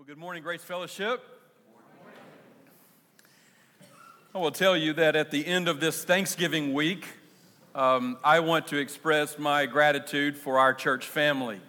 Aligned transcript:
Well, 0.00 0.06
good 0.06 0.16
morning, 0.16 0.42
Grace 0.42 0.64
Fellowship. 0.64 1.22
I 4.34 4.38
will 4.38 4.50
tell 4.50 4.74
you 4.74 4.94
that 4.94 5.14
at 5.14 5.30
the 5.30 5.44
end 5.44 5.68
of 5.68 5.78
this 5.78 6.04
Thanksgiving 6.04 6.72
week, 6.72 7.06
um, 7.74 8.16
I 8.24 8.40
want 8.40 8.68
to 8.68 8.78
express 8.78 9.38
my 9.38 9.66
gratitude 9.66 10.38
for 10.38 10.58
our 10.58 10.72
church 10.72 11.06
family. 11.06 11.60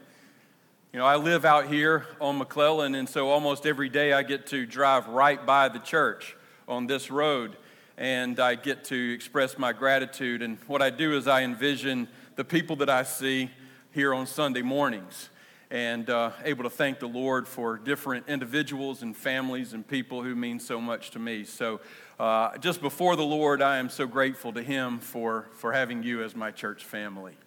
You 0.94 1.00
know, 1.00 1.06
I 1.06 1.18
live 1.18 1.44
out 1.44 1.68
here 1.68 2.08
on 2.22 2.38
McClellan, 2.38 2.96
and 2.96 3.10
so 3.10 3.30
almost 3.30 3.66
every 3.66 3.90
day 3.90 4.14
I 4.14 4.24
get 4.24 4.48
to 4.48 4.66
drive 4.66 5.10
right 5.10 5.46
by 5.46 5.68
the 5.68 5.80
church 5.80 6.38
on 6.70 6.88
this 6.88 7.12
road, 7.12 7.58
and 7.98 8.40
I 8.40 8.56
get 8.56 8.86
to 8.86 9.14
express 9.14 9.58
my 9.58 9.74
gratitude. 9.74 10.42
And 10.42 10.58
what 10.68 10.82
I 10.82 10.90
do 10.90 11.18
is 11.18 11.28
I 11.28 11.42
envision 11.44 12.08
the 12.38 12.46
people 12.46 12.78
that 12.78 12.90
I 12.90 13.04
see 13.04 13.52
here 13.92 14.14
on 14.14 14.26
Sunday 14.26 14.62
mornings 14.62 15.31
and 15.72 16.10
uh, 16.10 16.32
able 16.44 16.66
to 16.66 16.70
thank 16.70 17.00
the 17.00 17.08
Lord 17.08 17.48
for 17.48 17.78
different 17.78 18.28
individuals 18.28 19.04
and 19.04 19.16
families 19.16 19.72
and 19.72 19.88
people 19.88 20.22
who 20.22 20.36
mean 20.36 20.60
so 20.60 20.82
much 20.82 21.12
to 21.12 21.20
me. 21.20 21.46
So, 21.46 21.80
uh, 22.20 22.58
just 22.58 22.82
before 22.82 23.16
the 23.16 23.24
Lord, 23.24 23.62
I 23.62 23.78
am 23.78 23.90
so 23.90 24.06
grateful 24.06 24.52
to 24.54 24.62
Him 24.62 25.00
for, 25.00 25.48
for 25.54 25.72
having 25.72 26.04
you 26.04 26.24
as 26.24 26.36
my 26.36 26.52
church 26.52 26.84
family. 26.84 27.38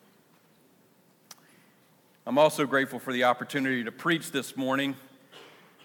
I'm 2.26 2.38
also 2.38 2.64
grateful 2.64 2.98
for 2.98 3.12
the 3.12 3.24
opportunity 3.24 3.84
to 3.84 3.92
preach 3.92 4.32
this 4.32 4.56
morning 4.56 4.96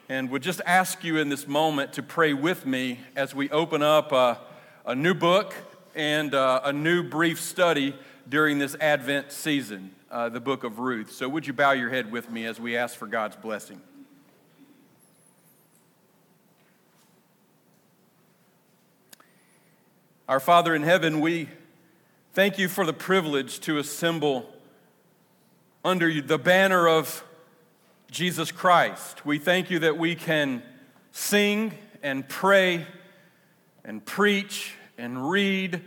and 0.07 0.29
would 0.31 0.41
just 0.41 0.61
ask 0.65 1.03
you 1.03 1.17
in 1.17 1.27
this 1.27 1.45
moment 1.45 1.93
to 1.93 2.03
pray 2.03 2.33
with 2.33 2.65
me 2.65 3.01
as 3.17 3.35
we 3.35 3.49
open 3.49 3.83
up 3.83 4.13
a, 4.13 4.39
a 4.85 4.95
new 4.95 5.13
book 5.13 5.53
and 5.93 6.33
uh, 6.33 6.61
a 6.63 6.71
new 6.71 7.03
brief 7.03 7.41
study 7.41 7.93
during 8.29 8.59
this 8.59 8.75
Advent 8.79 9.33
season 9.33 9.93
uh, 10.11 10.29
the 10.29 10.39
book 10.39 10.63
of 10.63 10.79
Ruth. 10.79 11.11
So, 11.11 11.29
would 11.29 11.45
you 11.45 11.53
bow 11.53 11.71
your 11.71 11.89
head 11.89 12.11
with 12.11 12.31
me 12.31 12.45
as 12.45 12.59
we 12.59 12.75
ask 12.75 12.97
for 12.97 13.07
God's 13.07 13.35
blessing? 13.35 13.81
Our 20.27 20.39
Father 20.39 20.75
in 20.75 20.83
heaven, 20.83 21.21
we 21.21 21.49
thank 22.33 22.59
you 22.59 22.67
for 22.67 22.85
the 22.85 22.93
privilege 22.93 23.59
to 23.61 23.77
assemble 23.77 24.47
under 25.83 26.21
the 26.21 26.37
banner 26.37 26.87
of 26.87 27.23
Jesus 28.11 28.51
Christ. 28.51 29.25
We 29.25 29.39
thank 29.39 29.69
you 29.69 29.79
that 29.79 29.97
we 29.97 30.15
can 30.15 30.61
sing 31.11 31.73
and 32.03 32.27
pray 32.27 32.85
and 33.83 34.05
preach 34.05 34.73
and 34.97 35.29
read 35.29 35.81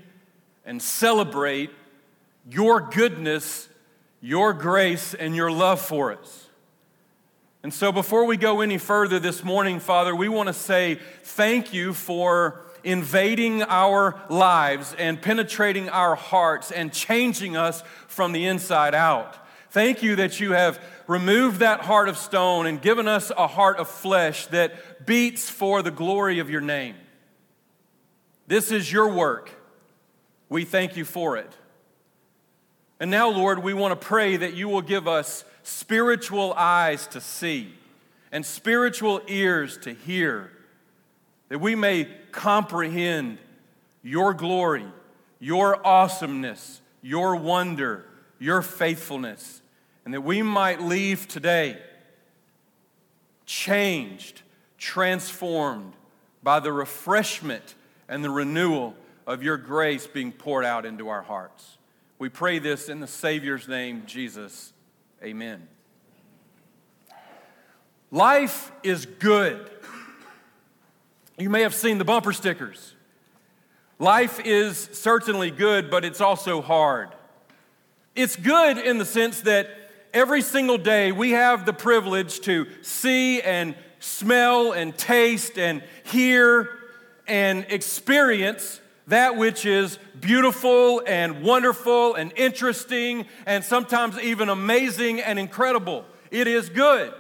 and 0.64 0.82
celebrate 0.82 1.70
your 2.50 2.80
goodness 2.80 3.68
your 4.22 4.54
grace 4.54 5.12
and 5.12 5.36
your 5.36 5.50
love 5.50 5.80
for 5.80 6.12
us. 6.12 6.48
And 7.62 7.74
so, 7.74 7.92
before 7.92 8.24
we 8.24 8.36
go 8.36 8.60
any 8.60 8.78
further 8.78 9.18
this 9.18 9.44
morning, 9.44 9.78
Father, 9.78 10.16
we 10.16 10.28
want 10.28 10.46
to 10.46 10.54
say 10.54 10.98
thank 11.22 11.74
you 11.74 11.92
for 11.92 12.62
invading 12.82 13.62
our 13.62 14.20
lives 14.28 14.94
and 14.98 15.20
penetrating 15.20 15.88
our 15.88 16.14
hearts 16.14 16.72
and 16.72 16.92
changing 16.92 17.56
us 17.56 17.82
from 18.08 18.32
the 18.32 18.46
inside 18.46 18.94
out. 18.94 19.36
Thank 19.70 20.02
you 20.02 20.16
that 20.16 20.40
you 20.40 20.52
have 20.52 20.82
removed 21.06 21.60
that 21.60 21.80
heart 21.80 22.08
of 22.08 22.16
stone 22.16 22.66
and 22.66 22.80
given 22.80 23.08
us 23.08 23.30
a 23.36 23.46
heart 23.46 23.78
of 23.78 23.88
flesh 23.88 24.46
that 24.48 25.06
beats 25.06 25.48
for 25.48 25.82
the 25.82 25.90
glory 25.90 26.38
of 26.40 26.50
your 26.50 26.60
name. 26.60 26.96
This 28.46 28.70
is 28.70 28.92
your 28.92 29.08
work. 29.08 29.50
We 30.48 30.64
thank 30.64 30.96
you 30.96 31.04
for 31.04 31.36
it. 31.36 31.50
And 33.02 33.10
now, 33.10 33.30
Lord, 33.30 33.64
we 33.64 33.74
want 33.74 34.00
to 34.00 34.06
pray 34.06 34.36
that 34.36 34.54
you 34.54 34.68
will 34.68 34.80
give 34.80 35.08
us 35.08 35.44
spiritual 35.64 36.54
eyes 36.56 37.08
to 37.08 37.20
see 37.20 37.74
and 38.30 38.46
spiritual 38.46 39.20
ears 39.26 39.76
to 39.78 39.92
hear, 39.92 40.52
that 41.48 41.58
we 41.58 41.74
may 41.74 42.06
comprehend 42.30 43.38
your 44.04 44.34
glory, 44.34 44.86
your 45.40 45.84
awesomeness, 45.84 46.80
your 47.02 47.34
wonder, 47.34 48.04
your 48.38 48.62
faithfulness, 48.62 49.62
and 50.04 50.14
that 50.14 50.20
we 50.20 50.40
might 50.40 50.80
leave 50.80 51.26
today 51.26 51.82
changed, 53.46 54.42
transformed 54.78 55.94
by 56.40 56.60
the 56.60 56.72
refreshment 56.72 57.74
and 58.08 58.22
the 58.22 58.30
renewal 58.30 58.94
of 59.26 59.42
your 59.42 59.56
grace 59.56 60.06
being 60.06 60.30
poured 60.30 60.64
out 60.64 60.86
into 60.86 61.08
our 61.08 61.22
hearts. 61.22 61.78
We 62.22 62.28
pray 62.28 62.60
this 62.60 62.88
in 62.88 63.00
the 63.00 63.08
Savior's 63.08 63.66
name, 63.66 64.04
Jesus. 64.06 64.72
Amen. 65.24 65.66
Life 68.12 68.70
is 68.84 69.06
good. 69.06 69.68
You 71.36 71.50
may 71.50 71.62
have 71.62 71.74
seen 71.74 71.98
the 71.98 72.04
bumper 72.04 72.32
stickers. 72.32 72.94
Life 73.98 74.38
is 74.44 74.88
certainly 74.92 75.50
good, 75.50 75.90
but 75.90 76.04
it's 76.04 76.20
also 76.20 76.62
hard. 76.62 77.08
It's 78.14 78.36
good 78.36 78.78
in 78.78 78.98
the 78.98 79.04
sense 79.04 79.40
that 79.40 79.66
every 80.14 80.42
single 80.42 80.78
day 80.78 81.10
we 81.10 81.32
have 81.32 81.66
the 81.66 81.72
privilege 81.72 82.38
to 82.42 82.68
see 82.82 83.42
and 83.42 83.74
smell 83.98 84.70
and 84.70 84.96
taste 84.96 85.58
and 85.58 85.82
hear 86.04 86.70
and 87.26 87.66
experience 87.68 88.80
that 89.06 89.36
which 89.36 89.66
is 89.66 89.98
beautiful 90.20 91.02
and 91.06 91.42
wonderful 91.42 92.14
and 92.14 92.32
interesting 92.36 93.26
and 93.46 93.64
sometimes 93.64 94.18
even 94.18 94.48
amazing 94.48 95.20
and 95.20 95.38
incredible. 95.38 96.04
It 96.30 96.46
is 96.46 96.68
good. 96.68 97.12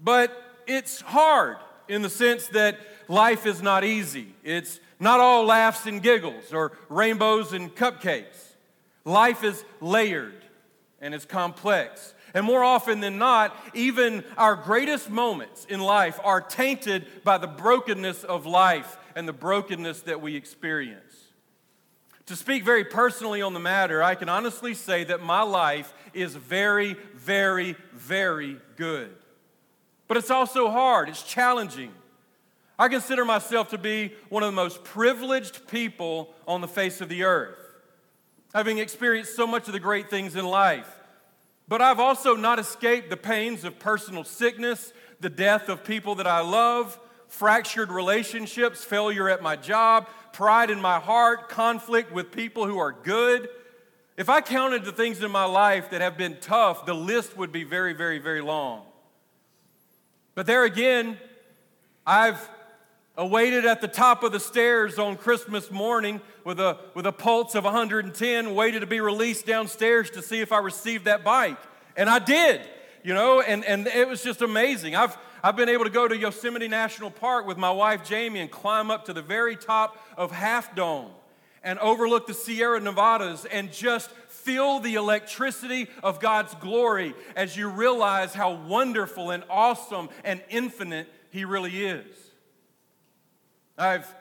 But 0.00 0.36
it's 0.66 1.00
hard 1.00 1.58
in 1.88 2.02
the 2.02 2.10
sense 2.10 2.48
that 2.48 2.78
life 3.08 3.46
is 3.46 3.62
not 3.62 3.84
easy. 3.84 4.28
It's 4.42 4.80
not 4.98 5.20
all 5.20 5.44
laughs 5.44 5.86
and 5.86 6.02
giggles 6.02 6.52
or 6.52 6.72
rainbows 6.88 7.52
and 7.52 7.74
cupcakes. 7.74 8.54
Life 9.04 9.44
is 9.44 9.64
layered 9.80 10.44
and 11.00 11.14
it's 11.14 11.24
complex. 11.24 12.14
And 12.34 12.44
more 12.44 12.64
often 12.64 13.00
than 13.00 13.18
not, 13.18 13.56
even 13.72 14.24
our 14.36 14.56
greatest 14.56 15.08
moments 15.10 15.64
in 15.66 15.80
life 15.80 16.18
are 16.22 16.40
tainted 16.40 17.06
by 17.24 17.38
the 17.38 17.46
brokenness 17.46 18.24
of 18.24 18.46
life 18.46 18.98
and 19.16 19.26
the 19.26 19.32
brokenness 19.32 20.02
that 20.02 20.20
we 20.20 20.36
experience. 20.36 21.14
To 22.26 22.36
speak 22.36 22.64
very 22.64 22.84
personally 22.84 23.40
on 23.40 23.54
the 23.54 23.60
matter, 23.60 24.02
I 24.02 24.14
can 24.14 24.28
honestly 24.28 24.74
say 24.74 25.04
that 25.04 25.22
my 25.22 25.42
life 25.42 25.94
is 26.12 26.36
very, 26.36 26.96
very, 27.14 27.76
very 27.94 28.60
good. 28.76 29.10
But 30.06 30.18
it's 30.18 30.30
also 30.30 30.70
hard, 30.70 31.08
it's 31.08 31.22
challenging. 31.22 31.92
I 32.78 32.88
consider 32.88 33.24
myself 33.24 33.70
to 33.70 33.78
be 33.78 34.12
one 34.28 34.42
of 34.42 34.48
the 34.48 34.56
most 34.56 34.84
privileged 34.84 35.66
people 35.66 36.34
on 36.46 36.60
the 36.60 36.68
face 36.68 37.00
of 37.00 37.08
the 37.08 37.24
earth, 37.24 37.58
having 38.52 38.78
experienced 38.78 39.34
so 39.34 39.46
much 39.46 39.66
of 39.66 39.72
the 39.72 39.80
great 39.80 40.10
things 40.10 40.36
in 40.36 40.44
life. 40.44 40.92
But 41.68 41.80
I've 41.80 42.00
also 42.00 42.36
not 42.36 42.58
escaped 42.58 43.08
the 43.08 43.16
pains 43.16 43.64
of 43.64 43.78
personal 43.78 44.24
sickness, 44.24 44.92
the 45.20 45.30
death 45.30 45.70
of 45.70 45.84
people 45.84 46.16
that 46.16 46.26
I 46.26 46.40
love, 46.40 46.98
fractured 47.28 47.90
relationships, 47.90 48.84
failure 48.84 49.28
at 49.28 49.42
my 49.42 49.56
job, 49.56 50.08
pride 50.32 50.70
in 50.70 50.80
my 50.80 50.98
heart, 50.98 51.48
conflict 51.48 52.12
with 52.12 52.30
people 52.32 52.66
who 52.66 52.78
are 52.78 52.92
good. 52.92 53.48
If 54.16 54.28
I 54.28 54.40
counted 54.40 54.84
the 54.84 54.92
things 54.92 55.22
in 55.22 55.30
my 55.30 55.44
life 55.44 55.90
that 55.90 56.00
have 56.00 56.16
been 56.16 56.38
tough, 56.40 56.86
the 56.86 56.94
list 56.94 57.36
would 57.36 57.52
be 57.52 57.64
very, 57.64 57.92
very, 57.92 58.18
very 58.18 58.40
long. 58.40 58.82
But 60.34 60.46
there 60.46 60.64
again, 60.64 61.18
I've 62.06 62.48
awaited 63.16 63.64
at 63.64 63.80
the 63.80 63.88
top 63.88 64.22
of 64.22 64.32
the 64.32 64.40
stairs 64.40 64.98
on 64.98 65.16
Christmas 65.16 65.70
morning 65.70 66.20
with 66.44 66.60
a, 66.60 66.78
with 66.94 67.06
a 67.06 67.12
pulse 67.12 67.54
of 67.54 67.64
110, 67.64 68.54
waited 68.54 68.80
to 68.80 68.86
be 68.86 69.00
released 69.00 69.46
downstairs 69.46 70.10
to 70.10 70.22
see 70.22 70.40
if 70.40 70.52
I 70.52 70.58
received 70.58 71.06
that 71.06 71.24
bike. 71.24 71.58
And 71.96 72.10
I 72.10 72.18
did, 72.18 72.60
you 73.02 73.14
know, 73.14 73.40
and, 73.40 73.64
and 73.64 73.86
it 73.86 74.06
was 74.06 74.22
just 74.22 74.42
amazing. 74.42 74.94
I've, 74.94 75.16
I've 75.46 75.54
been 75.54 75.68
able 75.68 75.84
to 75.84 75.90
go 75.90 76.08
to 76.08 76.16
Yosemite 76.16 76.66
National 76.66 77.08
Park 77.08 77.46
with 77.46 77.56
my 77.56 77.70
wife 77.70 78.04
Jamie 78.04 78.40
and 78.40 78.50
climb 78.50 78.90
up 78.90 79.04
to 79.04 79.12
the 79.12 79.22
very 79.22 79.54
top 79.54 79.96
of 80.16 80.32
Half 80.32 80.74
Dome 80.74 81.12
and 81.62 81.78
overlook 81.78 82.26
the 82.26 82.34
Sierra 82.34 82.80
Nevadas 82.80 83.44
and 83.44 83.72
just 83.72 84.10
feel 84.10 84.80
the 84.80 84.96
electricity 84.96 85.86
of 86.02 86.18
God's 86.18 86.52
glory 86.56 87.14
as 87.36 87.56
you 87.56 87.68
realize 87.68 88.34
how 88.34 88.54
wonderful 88.54 89.30
and 89.30 89.44
awesome 89.48 90.08
and 90.24 90.42
infinite 90.50 91.06
He 91.30 91.44
really 91.44 91.86
is. 91.86 92.12
I've 93.78 94.12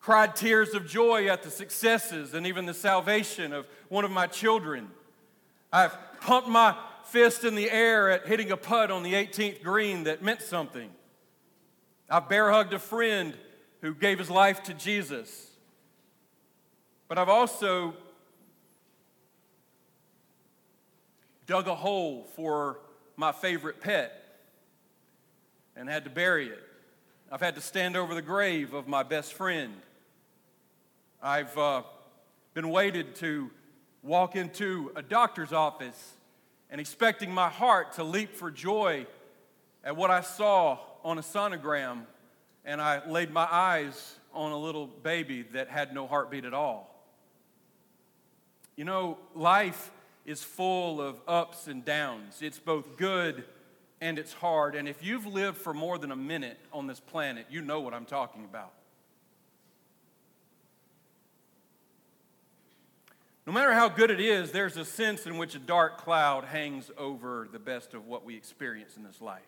cried 0.00 0.36
tears 0.36 0.72
of 0.72 0.86
joy 0.86 1.28
at 1.28 1.42
the 1.42 1.50
successes 1.50 2.32
and 2.32 2.46
even 2.46 2.64
the 2.64 2.72
salvation 2.72 3.52
of 3.52 3.66
one 3.90 4.06
of 4.06 4.10
my 4.10 4.26
children. 4.26 4.88
I've 5.70 5.94
pumped 6.22 6.48
my 6.48 6.78
fist 7.10 7.44
in 7.44 7.54
the 7.54 7.70
air 7.70 8.10
at 8.10 8.26
hitting 8.26 8.50
a 8.50 8.56
putt 8.56 8.90
on 8.90 9.02
the 9.02 9.14
18th 9.14 9.62
green 9.62 10.04
that 10.04 10.22
meant 10.22 10.42
something. 10.42 10.90
I've 12.08 12.28
bear 12.28 12.50
hugged 12.50 12.72
a 12.72 12.78
friend 12.78 13.34
who 13.80 13.94
gave 13.94 14.18
his 14.18 14.30
life 14.30 14.62
to 14.64 14.74
Jesus. 14.74 15.50
But 17.08 17.18
I've 17.18 17.28
also 17.28 17.94
dug 21.46 21.66
a 21.66 21.74
hole 21.74 22.28
for 22.36 22.78
my 23.16 23.32
favorite 23.32 23.80
pet. 23.80 24.16
and 25.76 25.88
had 25.88 26.04
to 26.04 26.10
bury 26.10 26.48
it. 26.48 26.62
I've 27.32 27.40
had 27.40 27.54
to 27.54 27.60
stand 27.60 27.96
over 27.96 28.14
the 28.14 28.22
grave 28.22 28.74
of 28.74 28.86
my 28.86 29.02
best 29.02 29.32
friend. 29.32 29.72
I've 31.22 31.56
uh, 31.56 31.82
been 32.54 32.70
waited 32.70 33.14
to 33.16 33.50
walk 34.02 34.36
into 34.36 34.92
a 34.94 35.02
doctor's 35.02 35.52
office 35.52 36.16
and 36.70 36.80
expecting 36.80 37.32
my 37.32 37.48
heart 37.48 37.94
to 37.94 38.04
leap 38.04 38.34
for 38.34 38.50
joy 38.50 39.06
at 39.84 39.96
what 39.96 40.10
I 40.10 40.20
saw 40.20 40.78
on 41.02 41.18
a 41.18 41.22
sonogram, 41.22 42.02
and 42.64 42.80
I 42.80 43.06
laid 43.08 43.30
my 43.30 43.48
eyes 43.50 44.16
on 44.32 44.52
a 44.52 44.58
little 44.58 44.86
baby 44.86 45.42
that 45.52 45.68
had 45.68 45.94
no 45.94 46.06
heartbeat 46.06 46.44
at 46.44 46.54
all. 46.54 46.86
You 48.76 48.84
know, 48.84 49.18
life 49.34 49.90
is 50.24 50.42
full 50.42 51.00
of 51.00 51.20
ups 51.26 51.66
and 51.66 51.84
downs. 51.84 52.40
It's 52.40 52.58
both 52.58 52.96
good 52.96 53.44
and 54.00 54.18
it's 54.18 54.32
hard. 54.32 54.74
And 54.74 54.88
if 54.88 55.02
you've 55.04 55.26
lived 55.26 55.58
for 55.58 55.74
more 55.74 55.98
than 55.98 56.12
a 56.12 56.16
minute 56.16 56.58
on 56.72 56.86
this 56.86 57.00
planet, 57.00 57.46
you 57.50 57.60
know 57.60 57.80
what 57.80 57.92
I'm 57.92 58.06
talking 58.06 58.44
about. 58.44 58.72
No 63.50 63.54
matter 63.54 63.74
how 63.74 63.88
good 63.88 64.12
it 64.12 64.20
is, 64.20 64.52
there's 64.52 64.76
a 64.76 64.84
sense 64.84 65.26
in 65.26 65.36
which 65.36 65.56
a 65.56 65.58
dark 65.58 65.98
cloud 65.98 66.44
hangs 66.44 66.88
over 66.96 67.48
the 67.50 67.58
best 67.58 67.94
of 67.94 68.06
what 68.06 68.24
we 68.24 68.36
experience 68.36 68.96
in 68.96 69.02
this 69.02 69.20
life. 69.20 69.42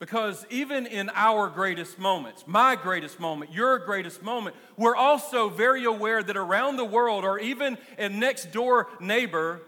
Because 0.00 0.44
even 0.50 0.84
in 0.84 1.08
our 1.14 1.48
greatest 1.48 2.00
moments, 2.00 2.42
my 2.48 2.74
greatest 2.74 3.20
moment, 3.20 3.52
your 3.52 3.78
greatest 3.78 4.24
moment, 4.24 4.56
we're 4.76 4.96
also 4.96 5.48
very 5.48 5.84
aware 5.84 6.20
that 6.20 6.36
around 6.36 6.76
the 6.76 6.84
world, 6.84 7.24
or 7.24 7.38
even 7.38 7.78
a 7.96 8.08
next 8.08 8.50
door 8.50 8.88
neighbor, 8.98 9.62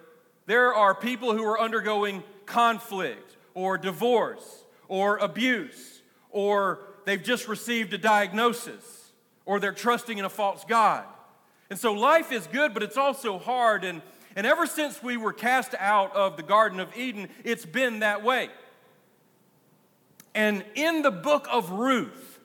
there 0.47 0.75
are 0.75 0.93
people 0.93 1.33
who 1.33 1.45
are 1.45 1.61
undergoing 1.61 2.25
conflict 2.45 3.37
or 3.55 3.79
divorce 3.79 4.65
or 4.89 5.19
abuse, 5.19 6.03
or 6.31 6.81
they've 7.05 7.23
just 7.23 7.47
received 7.47 7.95
a 7.95 7.99
diagnosis, 7.99 9.13
or 9.45 9.61
they're 9.61 9.71
trusting 9.71 10.19
in 10.19 10.25
a 10.25 10.29
false 10.29 10.65
God. 10.65 11.05
And 11.71 11.79
so 11.79 11.93
life 11.93 12.33
is 12.33 12.47
good, 12.47 12.75
but 12.75 12.83
it's 12.83 12.97
also 12.97 13.39
hard. 13.39 13.85
And, 13.85 14.03
and 14.35 14.47
ever 14.47 14.67
since 14.67 15.03
we 15.03 15.17
were 15.17 15.33
cast 15.33 15.75
out 15.79 16.15
of 16.15 16.37
the 16.37 16.43
Garden 16.43 16.81
of 16.81 16.97
Eden, 16.97 17.29
it's 17.45 17.67
been 17.67 18.01
that 18.01 18.23
way. 18.23 18.51
And 20.35 20.65
in 20.75 21.03
the 21.03 21.11
book 21.11 21.49
of 21.51 21.71
Ruth, 21.71 22.39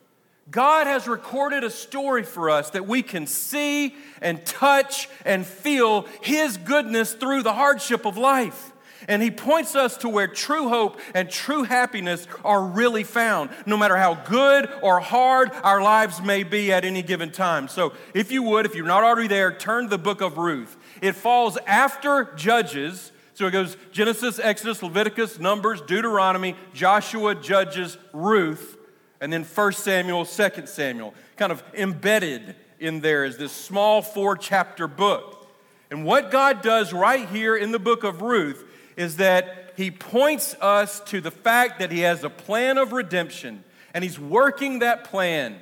God 0.49 0.87
has 0.87 1.07
recorded 1.07 1.63
a 1.63 1.69
story 1.69 2.23
for 2.23 2.49
us 2.49 2.71
that 2.71 2.87
we 2.87 3.03
can 3.03 3.27
see 3.27 3.95
and 4.21 4.45
touch 4.45 5.07
and 5.23 5.45
feel 5.45 6.07
His 6.21 6.57
goodness 6.57 7.13
through 7.13 7.43
the 7.43 7.53
hardship 7.53 8.05
of 8.05 8.17
life. 8.17 8.71
And 9.07 9.21
He 9.21 9.31
points 9.31 9.75
us 9.75 9.97
to 9.97 10.09
where 10.09 10.27
true 10.27 10.69
hope 10.69 10.99
and 11.13 11.29
true 11.29 11.63
happiness 11.63 12.27
are 12.43 12.63
really 12.63 13.03
found, 13.03 13.49
no 13.65 13.77
matter 13.77 13.97
how 13.97 14.15
good 14.15 14.69
or 14.81 14.99
hard 14.99 15.51
our 15.63 15.81
lives 15.81 16.21
may 16.21 16.43
be 16.43 16.71
at 16.71 16.85
any 16.85 17.01
given 17.01 17.31
time. 17.31 17.67
So, 17.67 17.93
if 18.13 18.31
you 18.31 18.43
would, 18.43 18.65
if 18.65 18.75
you're 18.75 18.85
not 18.85 19.03
already 19.03 19.27
there, 19.27 19.53
turn 19.53 19.85
to 19.85 19.89
the 19.89 19.97
book 19.97 20.21
of 20.21 20.37
Ruth. 20.37 20.77
It 21.01 21.15
falls 21.15 21.57
after 21.65 22.33
Judges 22.35 23.11
so 23.33 23.47
it 23.47 23.51
goes 23.51 23.75
Genesis, 23.91 24.37
Exodus, 24.37 24.83
Leviticus, 24.83 25.39
Numbers, 25.39 25.81
Deuteronomy, 25.81 26.55
Joshua, 26.73 27.33
Judges, 27.33 27.97
Ruth, 28.13 28.77
and 29.19 29.31
then 29.31 29.43
1 29.43 29.73
Samuel, 29.73 30.25
2 30.25 30.49
Samuel. 30.65 31.13
Kind 31.37 31.51
of 31.51 31.63
embedded 31.73 32.55
in 32.79 32.99
there 32.99 33.25
is 33.25 33.37
this 33.37 33.51
small 33.51 34.01
four 34.01 34.35
chapter 34.35 34.87
book. 34.87 35.49
And 35.89 36.05
what 36.05 36.31
God 36.31 36.61
does 36.61 36.93
right 36.93 37.27
here 37.29 37.55
in 37.55 37.71
the 37.71 37.79
book 37.79 38.03
of 38.03 38.21
Ruth 38.21 38.63
is 38.95 39.17
that 39.17 39.73
He 39.77 39.91
points 39.91 40.55
us 40.61 40.99
to 41.01 41.21
the 41.21 41.31
fact 41.31 41.79
that 41.79 41.91
He 41.91 41.99
has 42.01 42.23
a 42.23 42.29
plan 42.29 42.77
of 42.77 42.91
redemption, 42.91 43.63
and 43.93 44.03
He's 44.03 44.19
working 44.19 44.79
that 44.79 45.05
plan 45.05 45.61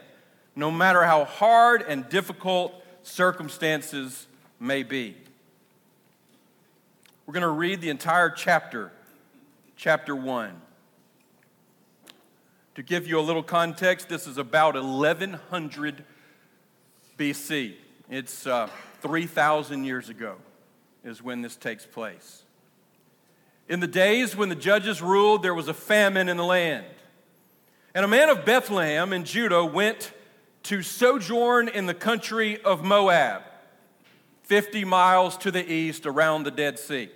no 0.55 0.69
matter 0.69 1.03
how 1.03 1.25
hard 1.25 1.81
and 1.81 2.07
difficult 2.09 2.73
circumstances 3.03 4.27
may 4.59 4.83
be. 4.83 5.15
We're 7.25 7.33
going 7.33 7.41
to 7.43 7.47
read 7.47 7.79
the 7.81 7.89
entire 7.89 8.29
chapter, 8.29 8.91
chapter 9.77 10.15
1. 10.15 10.61
To 12.75 12.83
give 12.83 13.07
you 13.07 13.19
a 13.19 13.21
little 13.21 13.43
context, 13.43 14.09
this 14.09 14.25
is 14.25 14.37
about 14.37 14.75
1100 14.75 16.03
BC. 17.17 17.75
It's 18.09 18.47
uh, 18.47 18.69
3,000 19.01 19.83
years 19.83 20.09
ago, 20.09 20.37
is 21.03 21.21
when 21.21 21.41
this 21.41 21.55
takes 21.55 21.85
place. 21.85 22.43
In 23.69 23.79
the 23.79 23.87
days 23.87 24.35
when 24.35 24.49
the 24.49 24.55
judges 24.55 24.99
ruled, 24.99 25.43
there 25.43 25.53
was 25.53 25.67
a 25.67 25.75
famine 25.75 26.27
in 26.27 26.37
the 26.37 26.43
land. 26.43 26.85
And 27.93 28.03
a 28.03 28.07
man 28.07 28.29
of 28.29 28.43
Bethlehem 28.43 29.13
in 29.13 29.23
Judah 29.23 29.63
went 29.63 30.11
to 30.63 30.81
sojourn 30.81 31.69
in 31.69 31.85
the 31.85 31.93
country 31.93 32.59
of 32.63 32.83
Moab, 32.83 33.43
50 34.43 34.85
miles 34.85 35.37
to 35.37 35.51
the 35.51 35.71
east 35.71 36.07
around 36.07 36.43
the 36.43 36.51
Dead 36.51 36.79
Sea. 36.79 37.09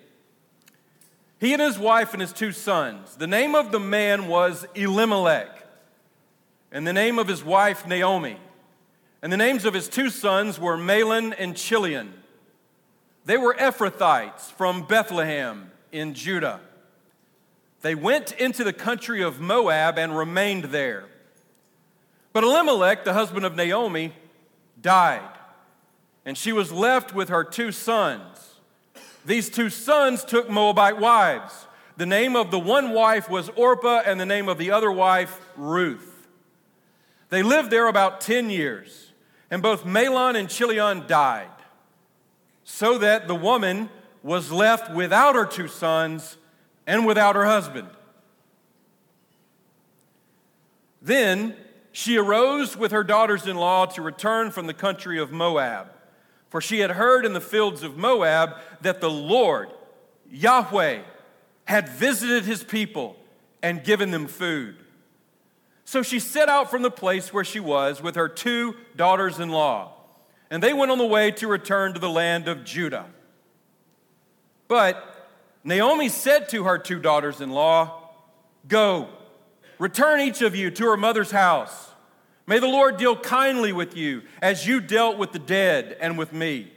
He 1.40 1.54
and 1.54 1.62
his 1.62 1.80
wife 1.80 2.14
and 2.14 2.22
his 2.22 2.32
two 2.32 2.52
sons. 2.52 3.16
The 3.16 3.28
name 3.28 3.56
of 3.56 3.72
the 3.72 3.80
man 3.80 4.28
was 4.28 4.66
Elimelech, 4.76 5.66
and 6.72 6.86
the 6.86 6.94
name 6.94 7.18
of 7.18 7.28
his 7.28 7.44
wife, 7.44 7.88
Naomi. 7.88 8.38
And 9.24 9.34
the 9.34 9.38
names 9.38 9.66
of 9.66 9.74
his 9.74 9.90
two 9.90 10.10
sons 10.10 10.60
were 10.60 10.78
Mahlon 10.78 11.34
and 11.38 11.58
Chilion. 11.58 12.14
They 13.26 13.38
were 13.38 13.56
Ephrathites 13.56 14.52
from 14.52 14.84
Bethlehem 14.84 15.72
in 15.94 16.14
Judah. 16.14 16.60
They 17.82 17.96
went 17.96 18.32
into 18.34 18.64
the 18.64 18.74
country 18.74 19.22
of 19.22 19.40
Moab 19.40 19.98
and 19.98 20.18
remained 20.18 20.66
there. 20.66 21.06
But 22.32 22.44
Elimelech, 22.44 23.04
the 23.04 23.14
husband 23.14 23.46
of 23.46 23.56
Naomi, 23.56 24.14
died, 24.82 25.30
and 26.26 26.38
she 26.38 26.52
was 26.52 26.72
left 26.72 27.14
with 27.14 27.30
her 27.30 27.44
two 27.44 27.72
sons. 27.72 28.56
These 29.26 29.50
two 29.50 29.70
sons 29.70 30.26
took 30.26 30.50
Moabite 30.50 30.98
wives. 30.98 31.68
The 31.96 32.06
name 32.06 32.36
of 32.36 32.50
the 32.50 32.60
one 32.60 32.92
wife 32.92 33.30
was 33.30 33.50
Orpah, 33.50 34.02
and 34.06 34.20
the 34.20 34.26
name 34.26 34.50
of 34.50 34.58
the 34.58 34.72
other 34.72 34.92
wife, 34.92 35.40
Ruth. 35.56 36.28
They 37.30 37.44
lived 37.44 37.70
there 37.70 37.88
about 37.88 38.22
10 38.22 38.50
years, 38.50 39.12
and 39.52 39.62
both 39.62 39.86
Mahlon 39.86 40.36
and 40.36 40.50
Chilion 40.50 41.06
died, 41.08 41.50
so 42.64 42.98
that 42.98 43.28
the 43.28 43.36
woman 43.36 43.90
was 44.24 44.52
left 44.52 44.92
without 44.94 45.36
her 45.36 45.46
two 45.46 45.68
sons 45.68 46.38
and 46.88 47.06
without 47.06 47.36
her 47.36 47.46
husband. 47.46 47.90
Then 51.02 51.56
she 51.92 52.18
arose 52.18 52.78
with 52.78 52.92
her 52.92 53.04
daughters 53.04 53.46
in 53.46 53.58
law 53.58 53.86
to 53.88 54.02
return 54.02 54.50
from 54.50 54.66
the 54.66 54.74
country 54.74 55.20
of 55.20 55.32
Moab. 55.32 55.90
For 56.50 56.62
she 56.62 56.80
had 56.80 56.92
heard 56.92 57.26
in 57.26 57.34
the 57.34 57.42
fields 57.42 57.84
of 57.84 57.98
Moab 57.98 58.56
that 58.82 59.02
the 59.02 59.10
Lord, 59.10 59.70
Yahweh, 60.32 61.02
had 61.66 61.90
visited 61.90 62.46
his 62.46 62.64
people 62.64 63.18
and 63.62 63.84
given 63.84 64.12
them 64.12 64.28
food. 64.28 64.78
So 65.86 66.02
she 66.02 66.20
set 66.20 66.50
out 66.50 66.72
from 66.72 66.82
the 66.82 66.92
place 66.92 67.34
where 67.34 67.44
she 67.44 67.60
was 67.60 68.02
with 68.02 68.16
her 68.16 68.30
two 68.30 68.76
daughters 68.96 69.40
in 69.40 69.50
law, 69.50 69.94
and 70.50 70.64
they 70.64 70.74
went 70.74 70.92
on 70.92 70.98
the 70.98 71.06
way 71.06 71.32
to 71.32 71.48
return 71.48 71.94
to 71.94 72.00
the 72.00 72.10
land 72.10 72.48
of 72.48 72.64
Judah. 72.64 73.08
But 74.74 75.30
Naomi 75.64 76.10
said 76.10 76.50
to 76.50 76.64
her 76.64 76.80
two 76.80 76.98
daughters 76.98 77.42
in 77.42 77.52
law, 77.52 78.10
Go, 78.68 79.08
return 79.78 80.20
each 80.20 80.42
of 80.42 80.56
you 80.56 80.72
to 80.72 80.86
her 80.86 80.98
mother's 80.98 81.30
house. 81.30 81.92
May 82.48 82.58
the 82.58 82.66
Lord 82.66 82.98
deal 82.98 83.16
kindly 83.16 83.72
with 83.72 83.96
you 83.96 84.24
as 84.42 84.66
you 84.66 84.82
dealt 84.82 85.20
with 85.20 85.32
the 85.32 85.38
dead 85.38 85.96
and 86.02 86.18
with 86.18 86.34
me. 86.34 86.74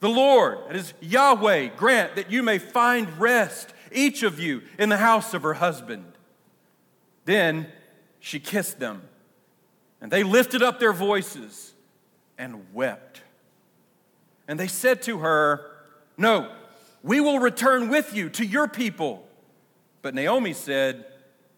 The 0.00 0.10
Lord, 0.10 0.58
that 0.68 0.76
is 0.76 0.92
Yahweh, 1.00 1.68
grant 1.68 2.16
that 2.16 2.30
you 2.30 2.42
may 2.42 2.58
find 2.58 3.18
rest, 3.18 3.72
each 3.90 4.22
of 4.22 4.38
you, 4.38 4.60
in 4.78 4.90
the 4.90 4.98
house 4.98 5.32
of 5.32 5.42
her 5.42 5.54
husband. 5.54 6.04
Then 7.24 7.68
she 8.18 8.38
kissed 8.38 8.78
them, 8.78 9.00
and 10.02 10.12
they 10.12 10.22
lifted 10.22 10.62
up 10.62 10.78
their 10.78 10.92
voices 10.92 11.72
and 12.36 12.74
wept. 12.74 13.22
And 14.46 14.60
they 14.60 14.68
said 14.68 15.00
to 15.04 15.20
her, 15.20 15.64
No, 16.18 16.56
we 17.02 17.20
will 17.20 17.38
return 17.38 17.88
with 17.88 18.14
you 18.14 18.28
to 18.30 18.44
your 18.44 18.68
people. 18.68 19.26
But 20.02 20.14
Naomi 20.14 20.52
said, 20.52 21.06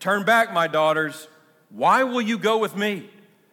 Turn 0.00 0.24
back, 0.24 0.52
my 0.52 0.66
daughters 0.66 1.28
why 1.72 2.02
will 2.04 2.20
you 2.20 2.38
go 2.38 2.58
with 2.58 2.76
me? 2.76 3.08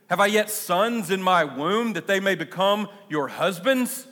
Have 0.09 0.19
I 0.19 0.25
yet 0.25 0.49
sons 0.49 1.09
in 1.09 1.21
my 1.21 1.45
womb 1.45 1.93
that 1.93 2.05
they 2.05 2.19
may 2.19 2.35
become 2.35 2.89
your 3.07 3.29
husbands? 3.29 4.07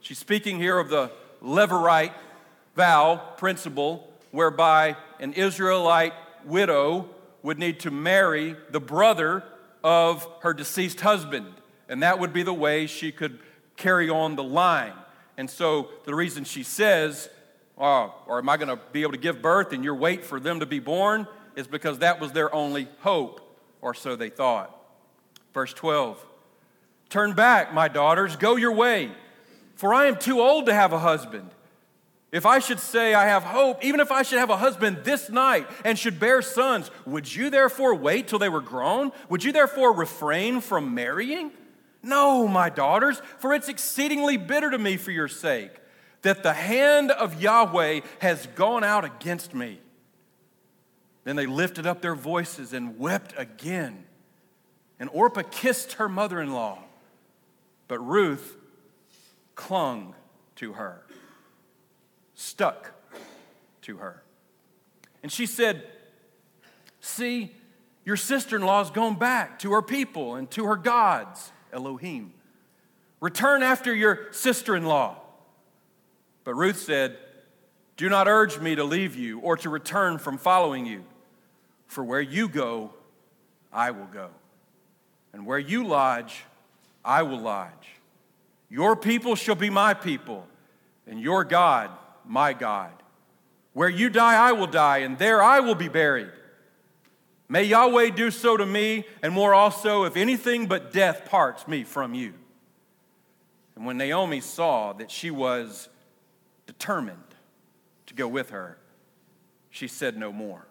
She's 0.00 0.18
speaking 0.18 0.58
here 0.58 0.78
of 0.78 0.90
the 0.90 1.10
Levirate 1.42 2.12
vow 2.76 3.16
principle, 3.38 4.12
whereby 4.30 4.96
an 5.20 5.32
Israelite 5.32 6.12
widow 6.44 7.08
would 7.42 7.58
need 7.58 7.80
to 7.80 7.90
marry 7.90 8.56
the 8.70 8.80
brother 8.80 9.42
of 9.82 10.28
her 10.42 10.52
deceased 10.52 11.00
husband. 11.00 11.46
And 11.88 12.02
that 12.02 12.18
would 12.18 12.34
be 12.34 12.42
the 12.42 12.52
way 12.52 12.86
she 12.86 13.10
could 13.10 13.38
carry 13.76 14.10
on 14.10 14.36
the 14.36 14.44
line. 14.44 14.92
And 15.38 15.48
so 15.48 15.88
the 16.04 16.14
reason 16.14 16.44
she 16.44 16.62
says, 16.62 17.30
oh, 17.78 18.14
or 18.26 18.38
am 18.38 18.48
I 18.50 18.58
going 18.58 18.68
to 18.68 18.78
be 18.92 19.00
able 19.00 19.12
to 19.12 19.18
give 19.18 19.40
birth 19.40 19.72
and 19.72 19.82
you're 19.82 19.94
wait 19.94 20.26
for 20.26 20.38
them 20.38 20.60
to 20.60 20.66
be 20.66 20.80
born? 20.80 21.26
is 21.58 21.66
because 21.66 21.98
that 21.98 22.20
was 22.20 22.30
their 22.30 22.54
only 22.54 22.86
hope, 23.00 23.40
or 23.82 23.92
so 23.92 24.14
they 24.14 24.30
thought. 24.30 24.74
Verse 25.52 25.74
12 25.74 26.24
Turn 27.08 27.32
back, 27.32 27.74
my 27.74 27.88
daughters, 27.88 28.36
go 28.36 28.54
your 28.54 28.72
way, 28.72 29.10
for 29.74 29.92
I 29.92 30.06
am 30.06 30.16
too 30.16 30.40
old 30.40 30.66
to 30.66 30.74
have 30.74 30.92
a 30.92 31.00
husband. 31.00 31.50
If 32.30 32.46
I 32.46 32.60
should 32.60 32.78
say 32.78 33.12
I 33.12 33.26
have 33.26 33.42
hope, 33.42 33.82
even 33.82 33.98
if 33.98 34.12
I 34.12 34.22
should 34.22 34.38
have 34.38 34.50
a 34.50 34.56
husband 34.56 34.98
this 35.02 35.30
night 35.30 35.66
and 35.84 35.98
should 35.98 36.20
bear 36.20 36.42
sons, 36.42 36.90
would 37.06 37.34
you 37.34 37.50
therefore 37.50 37.94
wait 37.94 38.28
till 38.28 38.38
they 38.38 38.50
were 38.50 38.60
grown? 38.60 39.10
Would 39.28 39.42
you 39.42 39.50
therefore 39.50 39.92
refrain 39.92 40.60
from 40.60 40.94
marrying? 40.94 41.50
No, 42.02 42.46
my 42.46 42.70
daughters, 42.70 43.20
for 43.38 43.52
it's 43.52 43.68
exceedingly 43.68 44.36
bitter 44.36 44.70
to 44.70 44.78
me 44.78 44.96
for 44.96 45.10
your 45.10 45.28
sake 45.28 45.72
that 46.22 46.42
the 46.42 46.52
hand 46.52 47.10
of 47.10 47.40
Yahweh 47.40 48.00
has 48.20 48.46
gone 48.54 48.84
out 48.84 49.04
against 49.04 49.54
me. 49.54 49.80
Then 51.24 51.36
they 51.36 51.46
lifted 51.46 51.86
up 51.86 52.00
their 52.00 52.14
voices 52.14 52.72
and 52.72 52.98
wept 52.98 53.34
again. 53.36 54.04
And 54.98 55.10
Orpah 55.12 55.42
kissed 55.42 55.94
her 55.94 56.08
mother 56.08 56.40
in 56.40 56.52
law, 56.52 56.78
but 57.86 57.98
Ruth 58.00 58.56
clung 59.54 60.14
to 60.56 60.72
her, 60.74 61.02
stuck 62.34 62.92
to 63.82 63.98
her. 63.98 64.22
And 65.22 65.30
she 65.30 65.46
said, 65.46 65.84
See, 67.00 67.52
your 68.04 68.16
sister 68.16 68.56
in 68.56 68.62
law 68.62 68.82
has 68.82 68.90
gone 68.90 69.16
back 69.16 69.58
to 69.60 69.72
her 69.72 69.82
people 69.82 70.34
and 70.34 70.50
to 70.52 70.64
her 70.64 70.76
gods, 70.76 71.52
Elohim. 71.72 72.32
Return 73.20 73.62
after 73.62 73.94
your 73.94 74.32
sister 74.32 74.76
in 74.76 74.84
law. 74.84 75.16
But 76.44 76.54
Ruth 76.54 76.80
said, 76.80 77.16
Do 77.96 78.08
not 78.08 78.28
urge 78.28 78.58
me 78.58 78.74
to 78.76 78.84
leave 78.84 79.16
you 79.16 79.40
or 79.40 79.56
to 79.58 79.68
return 79.68 80.18
from 80.18 80.38
following 80.38 80.86
you, 80.86 81.04
for 81.86 82.04
where 82.04 82.20
you 82.20 82.48
go, 82.48 82.92
I 83.72 83.90
will 83.90 84.06
go, 84.06 84.30
and 85.32 85.44
where 85.44 85.58
you 85.58 85.86
lodge, 85.86 86.44
I 87.04 87.22
will 87.22 87.40
lodge. 87.40 87.72
Your 88.70 88.96
people 88.96 89.34
shall 89.34 89.54
be 89.54 89.70
my 89.70 89.94
people, 89.94 90.46
and 91.06 91.20
your 91.20 91.44
God, 91.44 91.90
my 92.24 92.52
God. 92.52 92.92
Where 93.72 93.88
you 93.88 94.10
die, 94.10 94.34
I 94.34 94.52
will 94.52 94.66
die, 94.66 94.98
and 94.98 95.18
there 95.18 95.42
I 95.42 95.60
will 95.60 95.74
be 95.74 95.88
buried. 95.88 96.30
May 97.48 97.64
Yahweh 97.64 98.10
do 98.10 98.30
so 98.30 98.56
to 98.56 98.66
me, 98.66 99.06
and 99.22 99.32
more 99.32 99.54
also, 99.54 100.04
if 100.04 100.16
anything 100.16 100.66
but 100.66 100.92
death 100.92 101.24
parts 101.24 101.66
me 101.66 101.82
from 101.82 102.12
you. 102.14 102.34
And 103.74 103.86
when 103.86 103.96
Naomi 103.96 104.40
saw 104.40 104.92
that 104.94 105.10
she 105.10 105.30
was 105.30 105.88
determined 106.66 107.18
to 108.06 108.14
go 108.14 108.28
with 108.28 108.50
her, 108.50 108.76
she 109.70 109.88
said 109.88 110.16
no 110.18 110.32
more. 110.32 110.66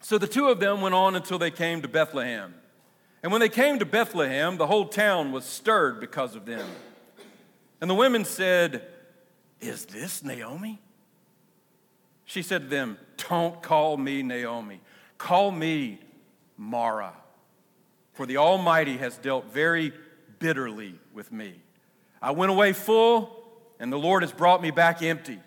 So 0.00 0.18
the 0.18 0.26
two 0.26 0.48
of 0.48 0.60
them 0.60 0.80
went 0.80 0.94
on 0.94 1.16
until 1.16 1.38
they 1.38 1.50
came 1.50 1.82
to 1.82 1.88
Bethlehem. 1.88 2.54
And 3.22 3.32
when 3.32 3.40
they 3.40 3.48
came 3.48 3.78
to 3.78 3.84
Bethlehem, 3.84 4.56
the 4.56 4.66
whole 4.66 4.86
town 4.86 5.32
was 5.32 5.44
stirred 5.44 6.00
because 6.00 6.34
of 6.34 6.46
them. 6.46 6.66
And 7.80 7.90
the 7.90 7.94
women 7.94 8.24
said, 8.24 8.86
Is 9.60 9.86
this 9.86 10.22
Naomi? 10.22 10.80
She 12.30 12.42
said 12.42 12.62
to 12.62 12.68
them, 12.68 12.96
Don't 13.28 13.60
call 13.60 13.96
me 13.96 14.22
Naomi. 14.22 14.80
Call 15.18 15.50
me 15.50 15.98
Mara. 16.56 17.12
For 18.12 18.24
the 18.24 18.36
Almighty 18.36 18.98
has 18.98 19.18
dealt 19.18 19.46
very 19.52 19.92
bitterly 20.38 20.94
with 21.12 21.32
me. 21.32 21.54
I 22.22 22.30
went 22.30 22.52
away 22.52 22.72
full, 22.72 23.36
and 23.80 23.92
the 23.92 23.98
Lord 23.98 24.22
has 24.22 24.30
brought 24.30 24.62
me 24.62 24.70
back 24.70 25.02
empty. 25.02 25.40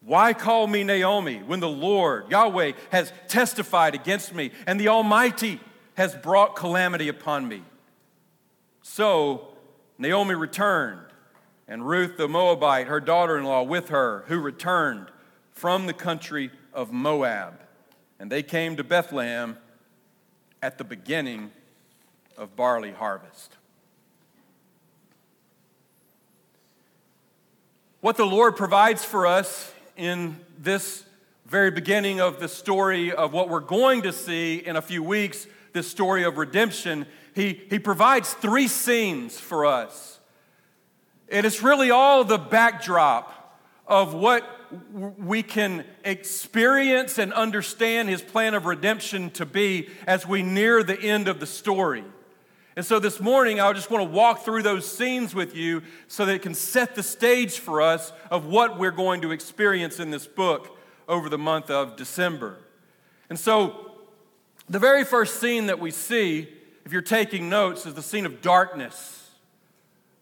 Why 0.00 0.32
call 0.32 0.68
me 0.68 0.84
Naomi 0.84 1.38
when 1.38 1.58
the 1.58 1.68
Lord, 1.68 2.30
Yahweh, 2.30 2.74
has 2.92 3.12
testified 3.26 3.96
against 3.96 4.32
me 4.32 4.52
and 4.64 4.78
the 4.78 4.88
Almighty 4.88 5.58
has 5.94 6.14
brought 6.14 6.54
calamity 6.54 7.08
upon 7.08 7.48
me? 7.48 7.64
So 8.82 9.48
Naomi 9.98 10.36
returned, 10.36 11.00
and 11.66 11.84
Ruth 11.84 12.16
the 12.16 12.28
Moabite, 12.28 12.86
her 12.86 13.00
daughter 13.00 13.36
in 13.36 13.42
law, 13.42 13.64
with 13.64 13.88
her, 13.88 14.22
who 14.28 14.38
returned 14.38 15.08
from 15.52 15.86
the 15.86 15.92
country 15.92 16.50
of 16.72 16.92
Moab. 16.92 17.60
And 18.18 18.30
they 18.30 18.42
came 18.42 18.76
to 18.76 18.84
Bethlehem 18.84 19.56
at 20.62 20.78
the 20.78 20.84
beginning 20.84 21.50
of 22.36 22.56
barley 22.56 22.92
harvest. 22.92 23.56
What 28.00 28.16
the 28.16 28.26
Lord 28.26 28.56
provides 28.56 29.04
for 29.04 29.26
us 29.26 29.72
in 29.96 30.36
this 30.58 31.04
very 31.46 31.70
beginning 31.70 32.20
of 32.20 32.40
the 32.40 32.48
story 32.48 33.12
of 33.12 33.32
what 33.32 33.48
we're 33.48 33.60
going 33.60 34.02
to 34.02 34.12
see 34.12 34.56
in 34.56 34.76
a 34.76 34.82
few 34.82 35.02
weeks, 35.02 35.46
this 35.72 35.86
story 35.86 36.24
of 36.24 36.38
redemption, 36.38 37.06
he, 37.34 37.60
he 37.70 37.78
provides 37.78 38.32
three 38.34 38.68
scenes 38.68 39.38
for 39.38 39.66
us. 39.66 40.18
And 41.28 41.46
it's 41.46 41.62
really 41.62 41.90
all 41.90 42.24
the 42.24 42.38
backdrop 42.38 43.41
of 43.92 44.14
what 44.14 44.42
we 44.90 45.42
can 45.42 45.84
experience 46.02 47.18
and 47.18 47.30
understand 47.34 48.08
his 48.08 48.22
plan 48.22 48.54
of 48.54 48.64
redemption 48.64 49.28
to 49.32 49.44
be 49.44 49.90
as 50.06 50.26
we 50.26 50.42
near 50.42 50.82
the 50.82 50.98
end 50.98 51.28
of 51.28 51.40
the 51.40 51.46
story. 51.46 52.02
And 52.74 52.86
so 52.86 52.98
this 52.98 53.20
morning, 53.20 53.60
I 53.60 53.70
just 53.74 53.90
want 53.90 54.02
to 54.02 54.10
walk 54.10 54.46
through 54.46 54.62
those 54.62 54.90
scenes 54.90 55.34
with 55.34 55.54
you 55.54 55.82
so 56.08 56.24
that 56.24 56.34
it 56.34 56.40
can 56.40 56.54
set 56.54 56.94
the 56.94 57.02
stage 57.02 57.58
for 57.58 57.82
us 57.82 58.14
of 58.30 58.46
what 58.46 58.78
we're 58.78 58.92
going 58.92 59.20
to 59.20 59.30
experience 59.30 60.00
in 60.00 60.10
this 60.10 60.26
book 60.26 60.78
over 61.06 61.28
the 61.28 61.36
month 61.36 61.70
of 61.70 61.96
December. 61.96 62.56
And 63.28 63.38
so, 63.38 63.92
the 64.70 64.78
very 64.78 65.04
first 65.04 65.38
scene 65.38 65.66
that 65.66 65.80
we 65.80 65.90
see, 65.90 66.48
if 66.86 66.92
you're 66.92 67.02
taking 67.02 67.50
notes, 67.50 67.84
is 67.84 67.92
the 67.92 68.02
scene 68.02 68.24
of 68.24 68.40
darkness. 68.40 69.32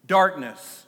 Darkness. 0.09 0.87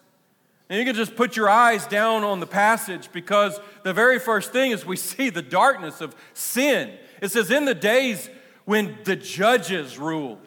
And 0.72 0.78
you 0.78 0.86
can 0.86 0.94
just 0.94 1.16
put 1.16 1.36
your 1.36 1.50
eyes 1.50 1.86
down 1.86 2.24
on 2.24 2.40
the 2.40 2.46
passage 2.46 3.10
because 3.12 3.60
the 3.82 3.92
very 3.92 4.18
first 4.18 4.52
thing 4.52 4.70
is 4.70 4.86
we 4.86 4.96
see 5.12 5.28
the 5.28 5.42
darkness 5.42 6.00
of 6.00 6.16
sin. 6.32 6.94
It 7.20 7.30
says, 7.30 7.50
In 7.50 7.66
the 7.66 7.74
days 7.74 8.30
when 8.64 8.96
the 9.04 9.14
judges 9.14 9.98
ruled. 9.98 10.38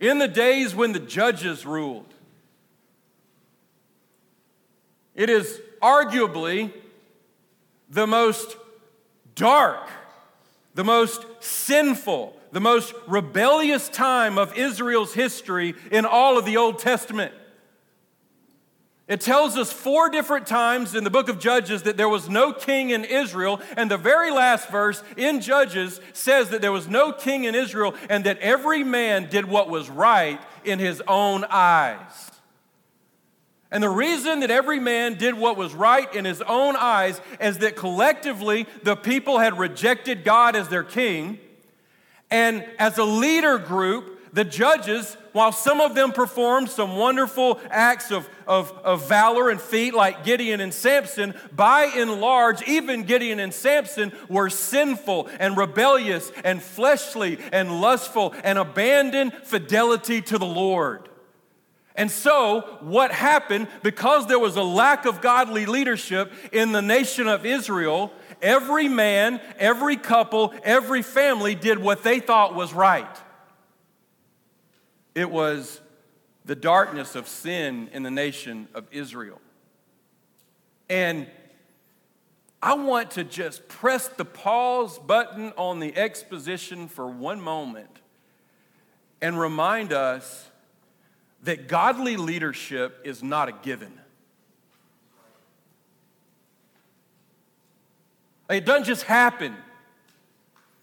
In 0.00 0.18
the 0.18 0.26
days 0.26 0.74
when 0.74 0.90
the 0.90 0.98
judges 0.98 1.64
ruled, 1.64 2.12
it 5.14 5.30
is 5.30 5.60
arguably 5.80 6.72
the 7.88 8.08
most 8.08 8.56
dark, 9.36 9.88
the 10.74 10.82
most 10.82 11.24
sinful, 11.38 12.36
the 12.50 12.60
most 12.60 12.92
rebellious 13.06 13.88
time 13.88 14.36
of 14.36 14.58
Israel's 14.58 15.14
history 15.14 15.76
in 15.92 16.04
all 16.04 16.38
of 16.38 16.44
the 16.44 16.56
Old 16.56 16.80
Testament. 16.80 17.32
It 19.08 19.22
tells 19.22 19.56
us 19.56 19.72
four 19.72 20.10
different 20.10 20.46
times 20.46 20.94
in 20.94 21.02
the 21.02 21.10
book 21.10 21.30
of 21.30 21.38
Judges 21.38 21.84
that 21.84 21.96
there 21.96 22.10
was 22.10 22.28
no 22.28 22.52
king 22.52 22.90
in 22.90 23.06
Israel, 23.06 23.58
and 23.74 23.90
the 23.90 23.96
very 23.96 24.30
last 24.30 24.68
verse 24.68 25.02
in 25.16 25.40
Judges 25.40 25.98
says 26.12 26.50
that 26.50 26.60
there 26.60 26.72
was 26.72 26.88
no 26.88 27.12
king 27.12 27.44
in 27.44 27.54
Israel 27.54 27.94
and 28.10 28.24
that 28.24 28.38
every 28.40 28.84
man 28.84 29.30
did 29.30 29.46
what 29.46 29.70
was 29.70 29.88
right 29.88 30.38
in 30.62 30.78
his 30.78 31.02
own 31.08 31.46
eyes. 31.48 32.30
And 33.70 33.82
the 33.82 33.88
reason 33.88 34.40
that 34.40 34.50
every 34.50 34.78
man 34.78 35.14
did 35.14 35.34
what 35.34 35.56
was 35.56 35.74
right 35.74 36.12
in 36.14 36.26
his 36.26 36.42
own 36.42 36.76
eyes 36.76 37.20
is 37.40 37.58
that 37.58 37.76
collectively 37.76 38.66
the 38.82 38.96
people 38.96 39.38
had 39.38 39.58
rejected 39.58 40.22
God 40.24 40.54
as 40.54 40.68
their 40.68 40.84
king. 40.84 41.38
And 42.30 42.66
as 42.78 42.98
a 42.98 43.04
leader 43.04 43.58
group, 43.58 44.17
the 44.32 44.44
judges, 44.44 45.16
while 45.32 45.52
some 45.52 45.80
of 45.80 45.94
them 45.94 46.12
performed 46.12 46.68
some 46.68 46.96
wonderful 46.96 47.60
acts 47.70 48.10
of, 48.10 48.28
of, 48.46 48.70
of 48.84 49.08
valor 49.08 49.50
and 49.50 49.60
feat 49.60 49.94
like 49.94 50.24
Gideon 50.24 50.60
and 50.60 50.72
Samson, 50.72 51.34
by 51.54 51.84
and 51.84 52.20
large, 52.20 52.62
even 52.68 53.04
Gideon 53.04 53.40
and 53.40 53.54
Samson 53.54 54.12
were 54.28 54.50
sinful 54.50 55.28
and 55.38 55.56
rebellious 55.56 56.32
and 56.44 56.62
fleshly 56.62 57.38
and 57.52 57.80
lustful 57.80 58.34
and 58.44 58.58
abandoned 58.58 59.32
fidelity 59.44 60.20
to 60.22 60.38
the 60.38 60.46
Lord. 60.46 61.08
And 61.94 62.12
so, 62.12 62.78
what 62.80 63.10
happened, 63.10 63.66
because 63.82 64.28
there 64.28 64.38
was 64.38 64.54
a 64.54 64.62
lack 64.62 65.04
of 65.04 65.20
godly 65.20 65.66
leadership 65.66 66.32
in 66.52 66.70
the 66.70 66.80
nation 66.80 67.26
of 67.26 67.44
Israel, 67.44 68.12
every 68.40 68.86
man, 68.86 69.40
every 69.58 69.96
couple, 69.96 70.54
every 70.62 71.02
family 71.02 71.56
did 71.56 71.80
what 71.80 72.04
they 72.04 72.20
thought 72.20 72.54
was 72.54 72.72
right. 72.72 73.08
It 75.18 75.32
was 75.32 75.80
the 76.44 76.54
darkness 76.54 77.16
of 77.16 77.26
sin 77.26 77.90
in 77.92 78.04
the 78.04 78.10
nation 78.10 78.68
of 78.72 78.86
Israel. 78.92 79.40
And 80.88 81.26
I 82.62 82.74
want 82.74 83.10
to 83.12 83.24
just 83.24 83.66
press 83.66 84.06
the 84.06 84.24
pause 84.24 84.96
button 84.96 85.52
on 85.56 85.80
the 85.80 85.96
exposition 85.96 86.86
for 86.86 87.08
one 87.08 87.40
moment 87.40 87.90
and 89.20 89.36
remind 89.36 89.92
us 89.92 90.48
that 91.42 91.66
godly 91.66 92.16
leadership 92.16 93.00
is 93.02 93.20
not 93.20 93.48
a 93.48 93.52
given. 93.52 93.98
It 98.48 98.64
doesn't 98.64 98.84
just 98.84 99.02
happen 99.02 99.56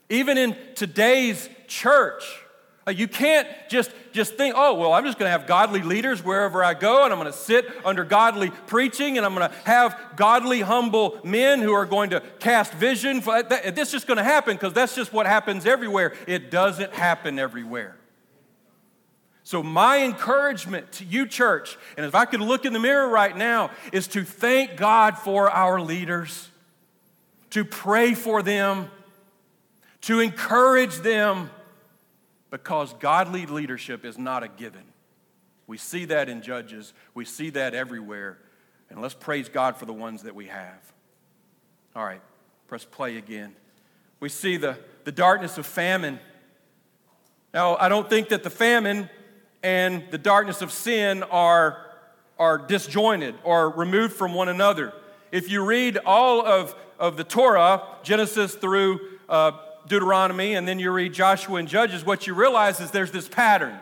Even 0.10 0.38
in 0.38 0.58
today's 0.75 1.48
church, 1.68 2.45
Uh, 2.88 2.92
you 2.92 3.08
can't 3.08 3.48
just, 3.68 3.89
just 4.12 4.36
think, 4.36 4.54
oh, 4.56 4.75
well, 4.75 4.94
I'm 4.94 5.06
just 5.06 5.18
going 5.18 5.27
to 5.27 5.32
have 5.32 5.48
godly 5.48 5.82
leaders 5.82 6.24
wherever 6.24 6.63
I 6.63 6.75
go, 6.75 7.04
and 7.04 7.12
I'm 7.12 7.20
going 7.20 7.32
to 7.32 7.38
sit 7.38 7.65
under 7.84 8.04
godly 8.04 8.51
preaching, 8.68 9.18
and 9.18 9.25
I'm 9.25 9.34
going 9.34 9.50
to 9.50 9.56
have 9.63 10.00
godly, 10.15 10.62
humble 10.62 11.20
men 11.24 11.62
who 11.62 11.74
are 11.74 11.88
going 11.88 12.12
to 12.12 12.22
cast 12.39 12.74
vision. 12.74 13.22
This 13.22 13.88
is 13.88 13.92
just 13.92 14.08
going 14.08 14.18
to 14.18 14.24
happen 14.24 14.56
because 14.56 14.74
that's 14.74 14.96
just 14.96 15.12
what 15.12 15.25
happens 15.25 15.65
everywhere. 15.65 16.13
It 16.27 16.51
doesn't 16.51 16.94
happen 16.94 17.39
everywhere. 17.39 17.98
So, 19.42 19.63
my 19.63 20.04
encouragement 20.04 20.92
to 20.94 21.06
you, 21.06 21.27
church, 21.27 21.77
and 21.98 22.06
if 22.06 22.13
I 22.13 22.25
could 22.25 22.42
look 22.42 22.65
in 22.65 22.74
the 22.74 22.80
mirror 22.80 23.08
right 23.08 23.36
now, 23.36 23.72
is 23.94 24.08
to 24.10 24.24
thank 24.24 24.75
God 24.75 25.18
for 25.18 25.50
our 25.50 25.82
leaders, 25.82 26.50
to 27.51 27.63
pray 27.63 28.13
for 28.13 28.44
them, 28.44 28.89
to 30.01 30.20
encourage 30.20 30.98
them 30.98 31.50
because 32.56 32.94
godly 32.94 33.46
leadership 33.46 34.06
is 34.06 34.18
not 34.18 34.42
a 34.42 34.48
given. 34.48 34.84
We 35.68 35.78
see 35.78 36.06
that 36.06 36.30
in 36.30 36.42
Judges, 36.42 36.94
we 37.14 37.26
see 37.26 37.50
that 37.50 37.76
everywhere. 37.76 38.38
And 38.90 39.02
let's 39.02 39.14
praise 39.14 39.50
God 39.50 39.76
for 39.76 39.86
the 39.86 39.92
ones 39.92 40.24
that 40.24 40.36
we 40.36 40.46
have. 40.46 40.94
All 41.98 42.06
right, 42.06 42.22
press 42.70 42.86
play 42.86 43.18
again. 43.18 43.58
We 44.22 44.30
see 44.30 44.56
the, 44.56 44.78
the 45.04 45.12
darkness 45.12 45.58
of 45.58 45.66
famine. 45.66 46.18
Now, 47.54 47.76
I 47.76 47.90
don't 47.90 48.10
think 48.10 48.30
that 48.30 48.44
the 48.44 48.50
famine 48.50 49.10
and 49.62 50.06
the 50.10 50.18
darkness 50.18 50.62
of 50.62 50.72
sin 50.72 51.24
are, 51.24 51.86
are 52.40 52.58
disjointed 52.58 53.36
or 53.44 53.70
removed 53.70 54.14
from 54.14 54.34
one 54.34 54.48
another. 54.48 54.94
If 55.30 55.52
you 55.52 55.66
read 55.66 55.98
all 56.06 56.46
of, 56.46 56.74
of 57.00 57.18
the 57.18 57.26
Torah, 57.26 57.84
Genesis 58.02 58.56
through 58.56 59.02
uh, 59.28 59.52
Deuteronomy 59.88 60.56
and 60.56 60.68
then 60.68 60.80
you 60.80 60.92
read 60.92 61.13
Joshua 61.13 61.58
and 61.58 61.68
Judges, 61.68 62.06
what 62.06 62.27
you 62.27 62.34
realize 62.34 62.80
is 62.80 62.92
there's 62.92 63.12
this 63.12 63.27
pattern. 63.27 63.77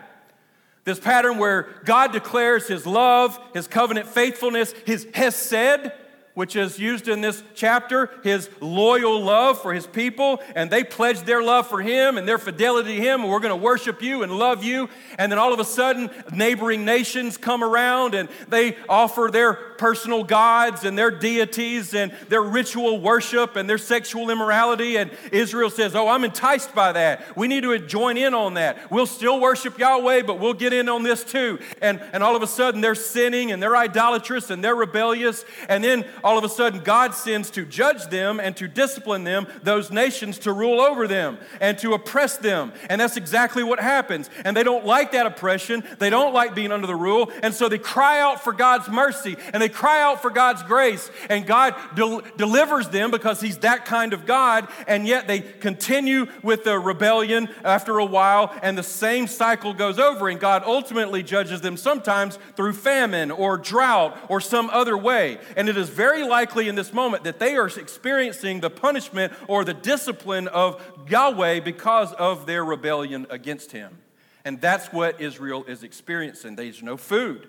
This 0.84 1.00
pattern 1.00 1.38
where 1.38 1.68
God 1.84 2.12
declares 2.12 2.68
his 2.68 2.86
love, 2.86 3.38
his 3.54 3.66
covenant 3.66 4.06
faithfulness, 4.06 4.72
his 4.84 5.06
hesed, 5.14 5.90
which 6.34 6.56
is 6.56 6.78
used 6.78 7.06
in 7.06 7.20
this 7.20 7.42
chapter, 7.54 8.10
his 8.24 8.50
loyal 8.60 9.22
love 9.22 9.62
for 9.62 9.72
his 9.72 9.86
people, 9.86 10.40
and 10.56 10.68
they 10.68 10.82
pledge 10.82 11.20
their 11.20 11.42
love 11.42 11.66
for 11.68 11.80
him 11.80 12.18
and 12.18 12.26
their 12.26 12.38
fidelity 12.38 12.96
to 12.96 13.02
him, 13.02 13.22
and 13.22 13.30
we're 13.30 13.40
going 13.40 13.50
to 13.50 13.56
worship 13.56 14.02
you 14.02 14.24
and 14.24 14.36
love 14.36 14.64
you. 14.64 14.88
And 15.16 15.30
then 15.30 15.38
all 15.38 15.52
of 15.52 15.60
a 15.60 15.64
sudden, 15.64 16.10
neighboring 16.32 16.84
nations 16.84 17.36
come 17.36 17.62
around 17.62 18.14
and 18.14 18.28
they 18.48 18.76
offer 18.88 19.28
their 19.32 19.54
personal 19.54 20.24
gods 20.24 20.84
and 20.84 20.98
their 20.98 21.10
deities 21.10 21.94
and 21.94 22.12
their 22.28 22.42
ritual 22.42 23.00
worship 23.00 23.54
and 23.54 23.70
their 23.70 23.78
sexual 23.78 24.30
immorality. 24.30 24.96
And 24.96 25.10
Israel 25.30 25.70
says, 25.70 25.94
Oh, 25.94 26.08
I'm 26.08 26.24
enticed 26.24 26.74
by 26.74 26.92
that. 26.92 27.36
We 27.36 27.46
need 27.46 27.62
to 27.62 27.78
join 27.78 28.16
in 28.16 28.34
on 28.34 28.54
that. 28.54 28.90
We'll 28.90 29.06
still 29.06 29.40
worship 29.40 29.78
Yahweh, 29.78 30.22
but 30.22 30.40
we'll 30.40 30.54
get 30.54 30.72
in 30.72 30.88
on 30.88 31.04
this 31.04 31.22
too. 31.22 31.60
And, 31.80 32.00
and 32.12 32.22
all 32.22 32.34
of 32.34 32.42
a 32.42 32.46
sudden, 32.46 32.80
they're 32.80 32.94
sinning 32.94 33.52
and 33.52 33.62
they're 33.62 33.76
idolatrous 33.76 34.50
and 34.50 34.64
they're 34.64 34.74
rebellious. 34.74 35.44
And 35.68 35.84
then 35.84 36.04
all 36.24 36.38
of 36.38 36.42
a 36.42 36.48
sudden 36.48 36.80
God 36.80 37.14
sends 37.14 37.50
to 37.50 37.64
judge 37.64 38.06
them 38.06 38.40
and 38.40 38.56
to 38.56 38.66
discipline 38.66 39.22
them, 39.22 39.46
those 39.62 39.90
nations 39.90 40.38
to 40.40 40.52
rule 40.52 40.80
over 40.80 41.06
them 41.06 41.38
and 41.60 41.78
to 41.78 41.92
oppress 41.92 42.36
them. 42.38 42.72
And 42.88 43.00
that's 43.00 43.16
exactly 43.16 43.62
what 43.62 43.78
happens. 43.78 44.30
And 44.44 44.56
they 44.56 44.64
don't 44.64 44.84
like 44.84 45.12
that 45.12 45.26
oppression, 45.26 45.84
they 45.98 46.10
don't 46.10 46.34
like 46.34 46.54
being 46.54 46.72
under 46.72 46.86
the 46.86 46.96
rule. 46.96 47.30
And 47.42 47.54
so 47.54 47.68
they 47.68 47.78
cry 47.78 48.20
out 48.20 48.42
for 48.42 48.52
God's 48.52 48.88
mercy 48.88 49.36
and 49.52 49.62
they 49.62 49.68
cry 49.68 50.00
out 50.00 50.22
for 50.22 50.30
God's 50.30 50.62
grace. 50.62 51.10
And 51.28 51.46
God 51.46 51.74
del- 51.94 52.22
delivers 52.36 52.88
them 52.88 53.10
because 53.10 53.40
He's 53.40 53.58
that 53.58 53.84
kind 53.84 54.12
of 54.12 54.26
God. 54.26 54.68
And 54.86 55.06
yet 55.06 55.26
they 55.26 55.40
continue 55.40 56.26
with 56.42 56.64
the 56.64 56.78
rebellion 56.78 57.48
after 57.64 57.98
a 57.98 58.04
while, 58.04 58.54
and 58.62 58.78
the 58.78 58.82
same 58.82 59.26
cycle 59.26 59.74
goes 59.74 59.98
over. 59.98 60.28
And 60.28 60.40
God 60.40 60.62
ultimately 60.64 61.22
judges 61.22 61.60
them 61.60 61.76
sometimes 61.76 62.38
through 62.56 62.74
famine 62.74 63.30
or 63.30 63.56
drought 63.58 64.16
or 64.28 64.40
some 64.40 64.70
other 64.70 64.96
way. 64.96 65.38
And 65.56 65.68
it 65.68 65.76
is 65.76 65.88
very 65.88 66.13
very 66.14 66.28
likely 66.28 66.68
in 66.68 66.76
this 66.76 66.92
moment 66.92 67.24
that 67.24 67.40
they 67.40 67.56
are 67.56 67.66
experiencing 67.66 68.60
the 68.60 68.70
punishment 68.70 69.32
or 69.48 69.64
the 69.64 69.74
discipline 69.74 70.46
of 70.46 70.80
Yahweh 71.08 71.58
because 71.58 72.12
of 72.12 72.46
their 72.46 72.64
rebellion 72.64 73.26
against 73.30 73.72
him. 73.72 73.98
And 74.44 74.60
that's 74.60 74.92
what 74.92 75.20
Israel 75.20 75.64
is 75.64 75.82
experiencing. 75.82 76.54
There's 76.54 76.84
no 76.84 76.96
food. 76.96 77.48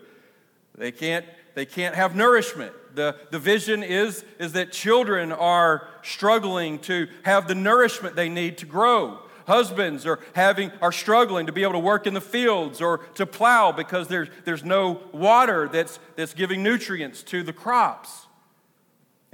They 0.75 0.91
can't, 0.91 1.25
they 1.53 1.67
can't 1.67 1.93
have 1.93 2.15
nourishment. 2.15 2.73
The, 2.95 3.15
the 3.29 3.37
vision 3.37 3.83
is, 3.83 4.25
is 4.39 4.53
that 4.53 4.71
children 4.71 5.31
are 5.31 5.87
struggling 6.01 6.79
to 6.79 7.07
have 7.23 7.47
the 7.47 7.55
nourishment 7.55 8.15
they 8.15 8.29
need 8.29 8.57
to 8.59 8.65
grow 8.65 9.19
husbands 9.47 10.07
are 10.07 10.19
having 10.33 10.71
are 10.81 10.91
struggling 10.91 11.45
to 11.45 11.51
be 11.51 11.61
able 11.61 11.73
to 11.73 11.77
work 11.77 12.07
in 12.07 12.15
the 12.15 12.19
fields 12.19 12.81
or 12.81 12.97
to 13.13 13.27
plow 13.27 13.71
because 13.71 14.07
there's, 14.07 14.27
there's 14.43 14.63
no 14.63 14.99
water 15.11 15.67
that's, 15.67 15.99
that's 16.15 16.33
giving 16.33 16.63
nutrients 16.63 17.21
to 17.21 17.43
the 17.43 17.53
crops 17.53 18.24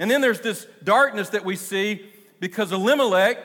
and 0.02 0.10
then 0.10 0.20
there's 0.20 0.40
this 0.40 0.66
darkness 0.82 1.28
that 1.28 1.44
we 1.44 1.54
see 1.54 2.04
because 2.40 2.72
Elimelech, 2.72 3.38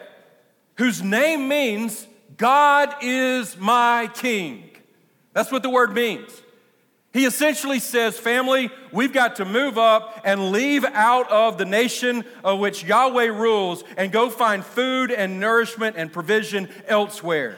whose 0.77 1.03
name 1.03 1.47
means 1.47 2.07
God 2.35 2.95
is 3.03 3.55
my 3.57 4.09
king. 4.15 4.71
That's 5.33 5.51
what 5.51 5.61
the 5.61 5.69
word 5.69 5.93
means. 5.93 6.31
He 7.13 7.25
essentially 7.25 7.77
says, 7.77 8.17
Family, 8.17 8.71
we've 8.91 9.13
got 9.13 9.35
to 9.35 9.45
move 9.45 9.77
up 9.77 10.21
and 10.25 10.51
leave 10.51 10.83
out 10.83 11.29
of 11.31 11.59
the 11.59 11.65
nation 11.65 12.25
of 12.43 12.57
which 12.57 12.83
Yahweh 12.83 13.25
rules 13.25 13.83
and 13.95 14.11
go 14.11 14.27
find 14.27 14.65
food 14.65 15.11
and 15.11 15.39
nourishment 15.39 15.95
and 15.95 16.11
provision 16.11 16.69
elsewhere. 16.87 17.57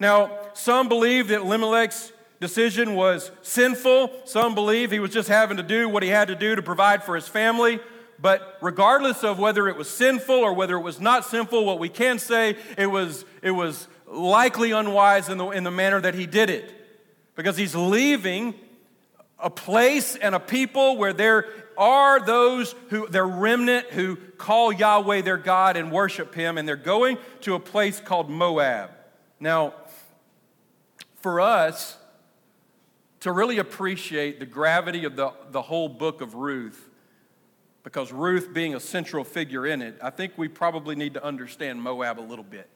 Now, 0.00 0.38
some 0.54 0.88
believe 0.88 1.28
that 1.28 1.42
Elimelech's 1.42 2.10
decision 2.42 2.94
was 2.94 3.30
sinful. 3.40 4.10
Some 4.26 4.54
believe 4.54 4.90
he 4.90 4.98
was 4.98 5.12
just 5.12 5.28
having 5.28 5.56
to 5.56 5.62
do 5.62 5.88
what 5.88 6.02
he 6.02 6.10
had 6.10 6.28
to 6.28 6.34
do 6.34 6.54
to 6.54 6.60
provide 6.60 7.02
for 7.02 7.14
his 7.14 7.26
family. 7.26 7.80
But 8.20 8.58
regardless 8.60 9.24
of 9.24 9.38
whether 9.38 9.68
it 9.68 9.76
was 9.76 9.88
sinful 9.88 10.34
or 10.34 10.52
whether 10.52 10.76
it 10.76 10.82
was 10.82 11.00
not 11.00 11.24
sinful, 11.24 11.64
what 11.64 11.78
we 11.78 11.88
can 11.88 12.18
say 12.18 12.56
it 12.76 12.86
was 12.88 13.24
it 13.42 13.52
was 13.52 13.88
likely 14.06 14.72
unwise 14.72 15.28
in 15.28 15.38
the, 15.38 15.46
in 15.50 15.64
the 15.64 15.70
manner 15.70 16.00
that 16.00 16.14
he 16.14 16.26
did 16.26 16.50
it. 16.50 16.70
Because 17.34 17.56
he's 17.56 17.74
leaving 17.74 18.54
a 19.38 19.48
place 19.48 20.16
and 20.16 20.34
a 20.34 20.40
people 20.40 20.96
where 20.96 21.12
there 21.12 21.46
are 21.78 22.20
those 22.20 22.74
who, 22.90 23.08
they're 23.08 23.26
remnant 23.26 23.86
who 23.86 24.16
call 24.36 24.72
Yahweh 24.72 25.22
their 25.22 25.38
God 25.38 25.76
and 25.76 25.90
worship 25.90 26.34
him, 26.34 26.58
and 26.58 26.68
they're 26.68 26.76
going 26.76 27.18
to 27.40 27.54
a 27.54 27.60
place 27.60 27.98
called 28.00 28.28
Moab. 28.28 28.90
Now, 29.40 29.74
for 31.20 31.40
us, 31.40 31.96
to 33.22 33.30
really 33.30 33.58
appreciate 33.58 34.40
the 34.40 34.46
gravity 34.46 35.04
of 35.04 35.14
the, 35.14 35.32
the 35.52 35.62
whole 35.62 35.88
book 35.88 36.20
of 36.20 36.34
Ruth, 36.34 36.90
because 37.84 38.12
Ruth 38.12 38.52
being 38.52 38.74
a 38.74 38.80
central 38.80 39.22
figure 39.22 39.64
in 39.64 39.80
it, 39.80 39.96
I 40.02 40.10
think 40.10 40.32
we 40.36 40.48
probably 40.48 40.96
need 40.96 41.14
to 41.14 41.24
understand 41.24 41.80
Moab 41.80 42.18
a 42.18 42.20
little 42.20 42.44
bit. 42.44 42.68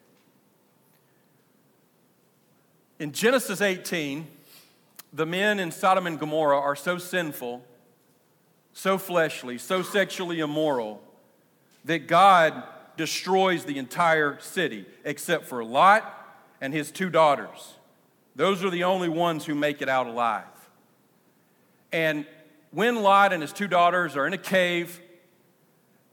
In 3.00 3.10
Genesis 3.10 3.60
18, 3.60 4.28
the 5.12 5.26
men 5.26 5.58
in 5.58 5.72
Sodom 5.72 6.06
and 6.06 6.16
Gomorrah 6.16 6.60
are 6.60 6.76
so 6.76 6.96
sinful, 6.96 7.64
so 8.72 8.98
fleshly, 8.98 9.58
so 9.58 9.82
sexually 9.82 10.38
immoral, 10.38 11.02
that 11.84 12.06
God 12.06 12.62
destroys 12.96 13.64
the 13.64 13.78
entire 13.78 14.38
city 14.38 14.86
except 15.04 15.46
for 15.46 15.64
Lot 15.64 16.04
and 16.60 16.72
his 16.72 16.92
two 16.92 17.10
daughters. 17.10 17.75
Those 18.36 18.62
are 18.62 18.68
the 18.68 18.84
only 18.84 19.08
ones 19.08 19.46
who 19.46 19.54
make 19.54 19.80
it 19.80 19.88
out 19.88 20.06
alive. 20.06 20.44
And 21.90 22.26
when 22.70 23.02
Lot 23.02 23.32
and 23.32 23.40
his 23.40 23.50
two 23.50 23.66
daughters 23.66 24.14
are 24.14 24.26
in 24.26 24.34
a 24.34 24.38
cave 24.38 25.00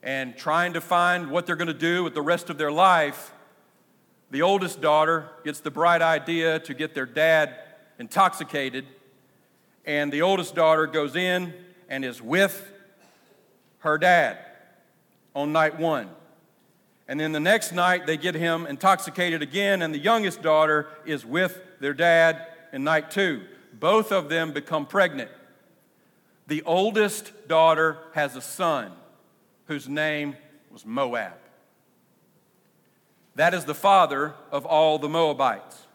and 0.01 0.35
trying 0.37 0.73
to 0.73 0.81
find 0.81 1.29
what 1.29 1.45
they're 1.45 1.57
going 1.57 1.67
to 1.67 1.73
do 1.73 2.01
with 2.01 2.13
the 2.13 2.21
rest 2.21 2.49
of 2.49 2.57
their 2.57 2.71
life, 2.71 3.33
the 4.31 4.41
oldest 4.41 4.79
daughter 4.79 5.29
gets 5.43 5.59
the 5.59 5.69
bright 5.69 6.01
idea 6.01 6.59
to 6.59 6.73
get 6.73 6.93
their 6.95 7.05
dad 7.05 7.55
intoxicated. 7.99 8.85
And 9.85 10.09
the 10.09 10.21
oldest 10.21 10.55
daughter 10.55 10.87
goes 10.87 11.17
in 11.17 11.53
and 11.89 12.05
is 12.05 12.21
with 12.21 12.71
her 13.79 13.97
dad 13.97 14.37
on 15.35 15.51
night 15.51 15.77
one. 15.77 16.09
And 17.05 17.19
then 17.19 17.33
the 17.33 17.41
next 17.41 17.73
night, 17.73 18.07
they 18.07 18.15
get 18.15 18.33
him 18.33 18.65
intoxicated 18.65 19.41
again, 19.41 19.81
and 19.81 19.93
the 19.93 19.99
youngest 19.99 20.41
daughter 20.41 20.87
is 21.05 21.25
with 21.25 21.59
their 21.83 21.93
dad 21.93 22.47
in 22.71 22.85
night 22.85 23.11
two. 23.11 23.41
Both 23.73 24.13
of 24.13 24.29
them 24.29 24.53
become 24.53 24.85
pregnant. 24.85 25.29
The 26.47 26.63
oldest 26.63 27.49
daughter 27.49 27.97
has 28.13 28.37
a 28.37 28.41
son 28.41 28.93
whose 29.67 29.89
name 29.89 30.37
was 30.71 30.85
Moab. 30.85 31.33
That 33.35 33.53
is 33.53 33.65
the 33.65 33.75
father 33.75 34.33
of 34.49 34.65
all 34.65 34.97
the 34.97 35.09
Moabites. 35.09 35.87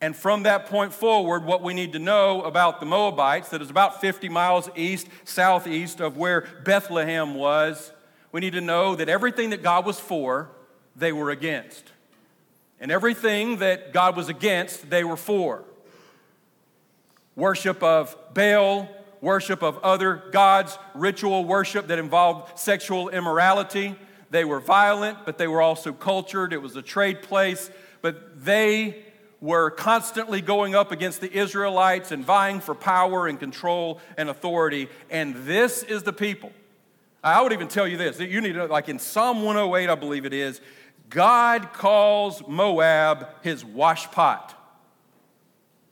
And 0.00 0.16
from 0.16 0.42
that 0.42 0.66
point 0.66 0.92
forward, 0.92 1.44
what 1.44 1.62
we 1.62 1.74
need 1.74 1.92
to 1.92 2.00
know 2.00 2.42
about 2.42 2.80
the 2.80 2.86
Moabites, 2.86 3.50
that 3.50 3.62
is 3.62 3.70
about 3.70 4.00
50 4.00 4.28
miles 4.28 4.68
east, 4.74 5.06
southeast 5.22 6.00
of 6.00 6.16
where 6.16 6.48
Bethlehem 6.64 7.36
was, 7.36 7.92
we 8.32 8.40
need 8.40 8.54
to 8.54 8.60
know 8.60 8.96
that 8.96 9.08
everything 9.08 9.50
that 9.50 9.62
God 9.62 9.86
was 9.86 10.00
for 10.00 10.50
they 10.96 11.12
were 11.12 11.30
against. 11.30 11.92
And 12.80 12.90
everything 12.90 13.58
that 13.58 13.92
God 13.92 14.16
was 14.16 14.28
against, 14.28 14.90
they 14.90 15.04
were 15.04 15.16
for. 15.16 15.64
Worship 17.36 17.82
of 17.82 18.16
Baal, 18.34 18.88
worship 19.20 19.62
of 19.62 19.78
other 19.78 20.22
gods, 20.32 20.78
ritual 20.94 21.44
worship 21.44 21.86
that 21.88 21.98
involved 21.98 22.58
sexual 22.58 23.08
immorality. 23.08 23.96
They 24.30 24.44
were 24.44 24.60
violent, 24.60 25.18
but 25.24 25.38
they 25.38 25.48
were 25.48 25.62
also 25.62 25.92
cultured. 25.92 26.52
It 26.52 26.60
was 26.60 26.76
a 26.76 26.82
trade 26.82 27.22
place, 27.22 27.70
but 28.02 28.44
they 28.44 29.04
were 29.40 29.70
constantly 29.70 30.40
going 30.40 30.74
up 30.74 30.90
against 30.90 31.20
the 31.20 31.32
Israelites 31.32 32.12
and 32.12 32.24
vying 32.24 32.60
for 32.60 32.74
power 32.74 33.26
and 33.26 33.38
control 33.38 34.00
and 34.16 34.28
authority. 34.28 34.88
And 35.10 35.34
this 35.46 35.82
is 35.82 36.02
the 36.02 36.12
people. 36.12 36.52
I 37.22 37.40
would 37.42 37.52
even 37.52 37.68
tell 37.68 37.88
you 37.88 37.96
this. 37.96 38.20
You 38.20 38.40
need 38.40 38.52
to, 38.52 38.66
like 38.66 38.88
in 38.88 38.98
Psalm 38.98 39.42
108, 39.42 39.88
I 39.88 39.94
believe 39.94 40.26
it 40.26 40.34
is, 40.34 40.60
God 41.14 41.72
calls 41.72 42.42
Moab 42.48 43.28
his 43.42 43.62
washpot. 43.62 44.50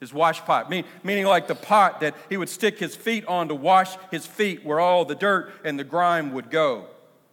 His 0.01 0.13
wash 0.13 0.41
pot, 0.41 0.69
meaning 0.69 1.27
like 1.27 1.47
the 1.47 1.55
pot 1.55 2.01
that 2.01 2.17
he 2.29 2.37
would 2.37 2.49
stick 2.49 2.81
his 2.81 2.97
feet 2.97 3.25
on 3.27 3.47
to 3.47 3.55
wash 3.55 3.97
his 4.11 4.27
feet 4.27 4.65
where 4.65 4.81
all 4.81 5.05
the 5.05 5.15
dirt 5.15 5.53
and 5.65 5.79
the 5.79 5.85
grime 5.85 6.33
would 6.33 6.51
go. 6.51 6.87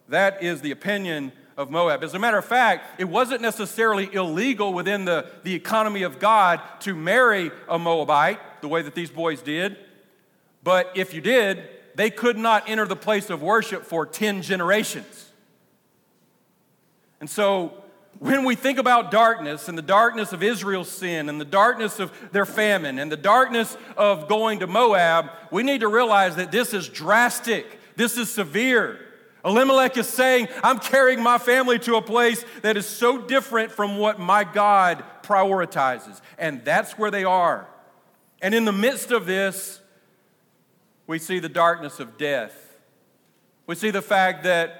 That 0.08 0.40
is 0.40 0.60
the 0.60 0.70
opinion 0.70 1.32
of 1.56 1.68
Moab. 1.68 2.04
As 2.04 2.14
a 2.14 2.20
matter 2.20 2.38
of 2.38 2.44
fact, 2.44 3.00
it 3.00 3.06
wasn't 3.06 3.40
necessarily 3.40 4.08
illegal 4.14 4.72
within 4.72 5.04
the, 5.04 5.28
the 5.42 5.52
economy 5.52 6.04
of 6.04 6.20
God 6.20 6.60
to 6.80 6.94
marry 6.94 7.50
a 7.68 7.76
Moabite 7.76 8.38
the 8.60 8.68
way 8.68 8.82
that 8.82 8.94
these 8.94 9.10
boys 9.10 9.42
did. 9.42 9.76
But 10.62 10.92
if 10.94 11.12
you 11.12 11.20
did, 11.20 11.68
they 11.96 12.10
could 12.10 12.38
not 12.38 12.70
enter 12.70 12.86
the 12.86 12.94
place 12.94 13.30
of 13.30 13.42
worship 13.42 13.84
for 13.84 14.06
10 14.06 14.42
generations. 14.42 15.30
And 17.18 17.28
so, 17.28 17.79
when 18.20 18.44
we 18.44 18.54
think 18.54 18.78
about 18.78 19.10
darkness 19.10 19.66
and 19.66 19.78
the 19.78 19.82
darkness 19.82 20.34
of 20.34 20.42
Israel's 20.42 20.90
sin 20.90 21.30
and 21.30 21.40
the 21.40 21.44
darkness 21.44 21.98
of 21.98 22.12
their 22.32 22.44
famine 22.44 22.98
and 22.98 23.10
the 23.10 23.16
darkness 23.16 23.78
of 23.96 24.28
going 24.28 24.60
to 24.60 24.66
Moab, 24.66 25.30
we 25.50 25.62
need 25.62 25.80
to 25.80 25.88
realize 25.88 26.36
that 26.36 26.52
this 26.52 26.74
is 26.74 26.86
drastic, 26.86 27.80
this 27.96 28.18
is 28.18 28.30
severe. 28.30 29.00
Elimelech 29.42 29.96
is 29.96 30.06
saying, 30.06 30.48
I'm 30.62 30.78
carrying 30.78 31.22
my 31.22 31.38
family 31.38 31.78
to 31.78 31.96
a 31.96 32.02
place 32.02 32.44
that 32.60 32.76
is 32.76 32.86
so 32.86 33.16
different 33.16 33.72
from 33.72 33.96
what 33.96 34.20
my 34.20 34.44
God 34.44 35.02
prioritizes. 35.22 36.20
And 36.36 36.62
that's 36.62 36.98
where 36.98 37.10
they 37.10 37.24
are. 37.24 37.66
And 38.42 38.54
in 38.54 38.66
the 38.66 38.72
midst 38.72 39.12
of 39.12 39.24
this, 39.24 39.80
we 41.06 41.18
see 41.18 41.38
the 41.38 41.48
darkness 41.48 42.00
of 42.00 42.18
death. 42.18 42.76
We 43.66 43.76
see 43.76 43.90
the 43.90 44.02
fact 44.02 44.44
that 44.44 44.79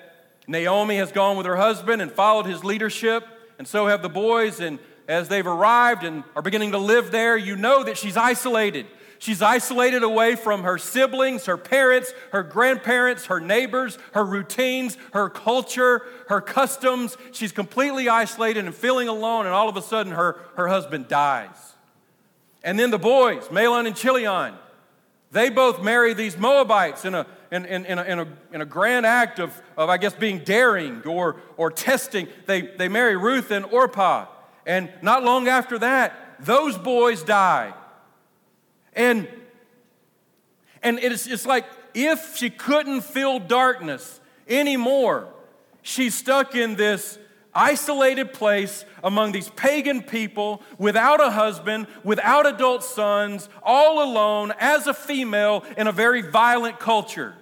Naomi 0.51 0.97
has 0.97 1.13
gone 1.13 1.37
with 1.37 1.47
her 1.47 1.55
husband 1.55 2.03
and 2.03 2.11
followed 2.11 2.45
his 2.45 2.65
leadership, 2.65 3.25
and 3.59 3.69
so 3.69 3.87
have 3.87 4.03
the 4.03 4.09
boys. 4.09 4.59
And 4.59 4.81
as 5.07 5.29
they've 5.29 5.47
arrived 5.47 6.03
and 6.03 6.25
are 6.35 6.43
beginning 6.43 6.73
to 6.73 6.79
live 6.79 7.13
there, 7.13 7.37
you 7.37 7.55
know 7.55 7.85
that 7.85 7.97
she's 7.97 8.17
isolated. 8.17 8.87
She's 9.21 9.43
isolated 9.43 10.03
away 10.03 10.35
from 10.35 10.65
her 10.65 10.77
siblings, 10.77 11.47
her 11.47 11.57
parents, 11.57 12.13
her 12.33 12.43
grandparents, 12.43 13.27
her 13.27 13.39
neighbors, 13.39 13.97
her 14.13 14.25
routines, 14.25 14.99
her 15.13 15.29
culture, 15.29 16.03
her 16.29 16.41
customs. 16.41 17.17
She's 17.31 17.53
completely 17.53 18.09
isolated 18.09 18.65
and 18.65 18.75
feeling 18.75 19.07
alone, 19.07 19.47
and 19.47 19.55
all 19.55 19.69
of 19.69 19.77
a 19.77 19.83
sudden 19.83 20.15
her, 20.15 20.41
her 20.57 20.67
husband 20.67 21.07
dies. 21.07 21.75
And 22.65 22.77
then 22.77 22.91
the 22.91 22.99
boys, 22.99 23.45
Mahlon 23.49 23.87
and 23.87 23.95
Chilion, 23.95 24.55
they 25.31 25.49
both 25.49 25.83
marry 25.83 26.13
these 26.13 26.37
Moabites 26.37 27.05
in 27.05 27.15
a, 27.15 27.27
in, 27.53 27.65
in, 27.65 27.87
in, 27.87 27.99
a, 27.99 28.03
in, 28.03 28.19
a, 28.19 28.29
in 28.53 28.61
a 28.61 28.65
grand 28.65 29.07
act 29.07 29.39
of, 29.39 29.61
of, 29.77 29.89
I 29.89 29.97
guess, 29.97 30.13
being 30.13 30.41
daring 30.41 31.03
or, 31.03 31.37
or 31.57 31.71
testing. 31.71 32.27
They, 32.47 32.63
they 32.63 32.89
marry 32.89 33.17
Ruth 33.17 33.51
and 33.51 33.65
Orpah. 33.67 34.27
And 34.67 34.91
not 35.03 35.23
long 35.23 35.49
after 35.49 35.79
that, 35.79 36.15
those 36.41 36.77
boys 36.77 37.23
die. 37.23 37.73
And, 38.95 39.29
and 40.83 40.99
it's, 40.99 41.27
it's 41.27 41.47
like 41.47 41.65
if 41.95 42.37
she 42.37 42.51
couldn't 42.51 43.03
feel 43.03 43.39
darkness 43.39 44.21
anymore, 44.49 45.29
she's 45.83 46.15
stuck 46.15 46.55
in 46.57 46.75
this 46.75 47.19
isolated 47.55 48.33
place 48.33 48.85
among 49.03 49.33
these 49.33 49.49
pagan 49.51 50.03
people 50.03 50.63
without 50.79 51.21
a 51.21 51.31
husband, 51.31 51.87
without 52.05 52.47
adult 52.47 52.85
sons, 52.85 53.49
all 53.63 54.03
alone 54.03 54.53
as 54.59 54.87
a 54.87 54.95
female 54.95 55.65
in 55.77 55.87
a 55.87 55.93
very 55.93 56.23
violent 56.23 56.79
culture. 56.79 57.35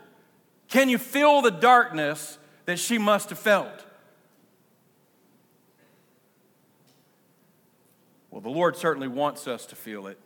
Can 0.69 0.89
you 0.89 0.99
feel 0.99 1.43
the 1.43 1.51
darkness 1.51 2.39
that 2.67 2.79
she 2.79 2.99
must 2.99 3.31
have 3.31 3.39
felt? 3.39 3.85
Well, 8.31 8.41
the 8.41 8.51
Lord 8.51 8.77
certainly 8.77 9.09
wants 9.09 9.49
us 9.49 9.67
to 9.67 9.77
feel 9.77 10.07
it 10.07 10.19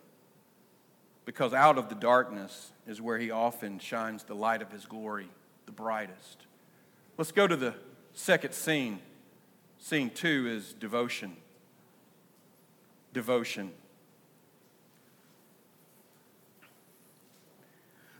because 1.24 1.54
out 1.54 1.78
of 1.78 1.88
the 1.88 1.94
darkness 1.94 2.72
is 2.86 3.00
where 3.00 3.18
he 3.18 3.30
often 3.30 3.78
shines 3.78 4.24
the 4.24 4.34
light 4.34 4.60
of 4.60 4.70
his 4.72 4.84
glory 4.86 5.28
the 5.66 5.72
brightest. 5.72 6.38
Let's 7.16 7.32
go 7.32 7.46
to 7.46 7.56
the 7.56 7.74
second 8.12 8.52
scene. 8.52 8.98
Scene 9.82 10.10
two 10.10 10.46
is 10.48 10.74
devotion. 10.74 11.36
Devotion. 13.12 13.72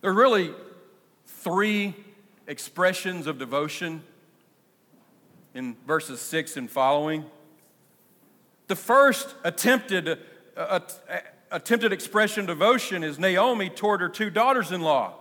There 0.01 0.11
are 0.11 0.15
really 0.15 0.53
three 1.25 1.95
expressions 2.49 3.29
of 3.29 3.39
devotion 3.39 4.03
in 5.55 5.77
verses 5.87 6.21
six 6.21 6.57
and 6.57 6.69
following. 6.69 7.25
The 8.67 8.75
first 8.75 9.37
attempted 9.45 10.09
uh, 10.09 10.17
uh, 10.57 10.81
attempted 11.53 11.93
expression 11.93 12.41
of 12.41 12.47
devotion 12.49 13.05
is 13.05 13.21
Naomi 13.21 13.71
toward 13.71 14.01
her 14.01 14.09
two 14.09 14.31
daughters 14.31 14.73
in 14.73 14.81
law. 14.81 15.15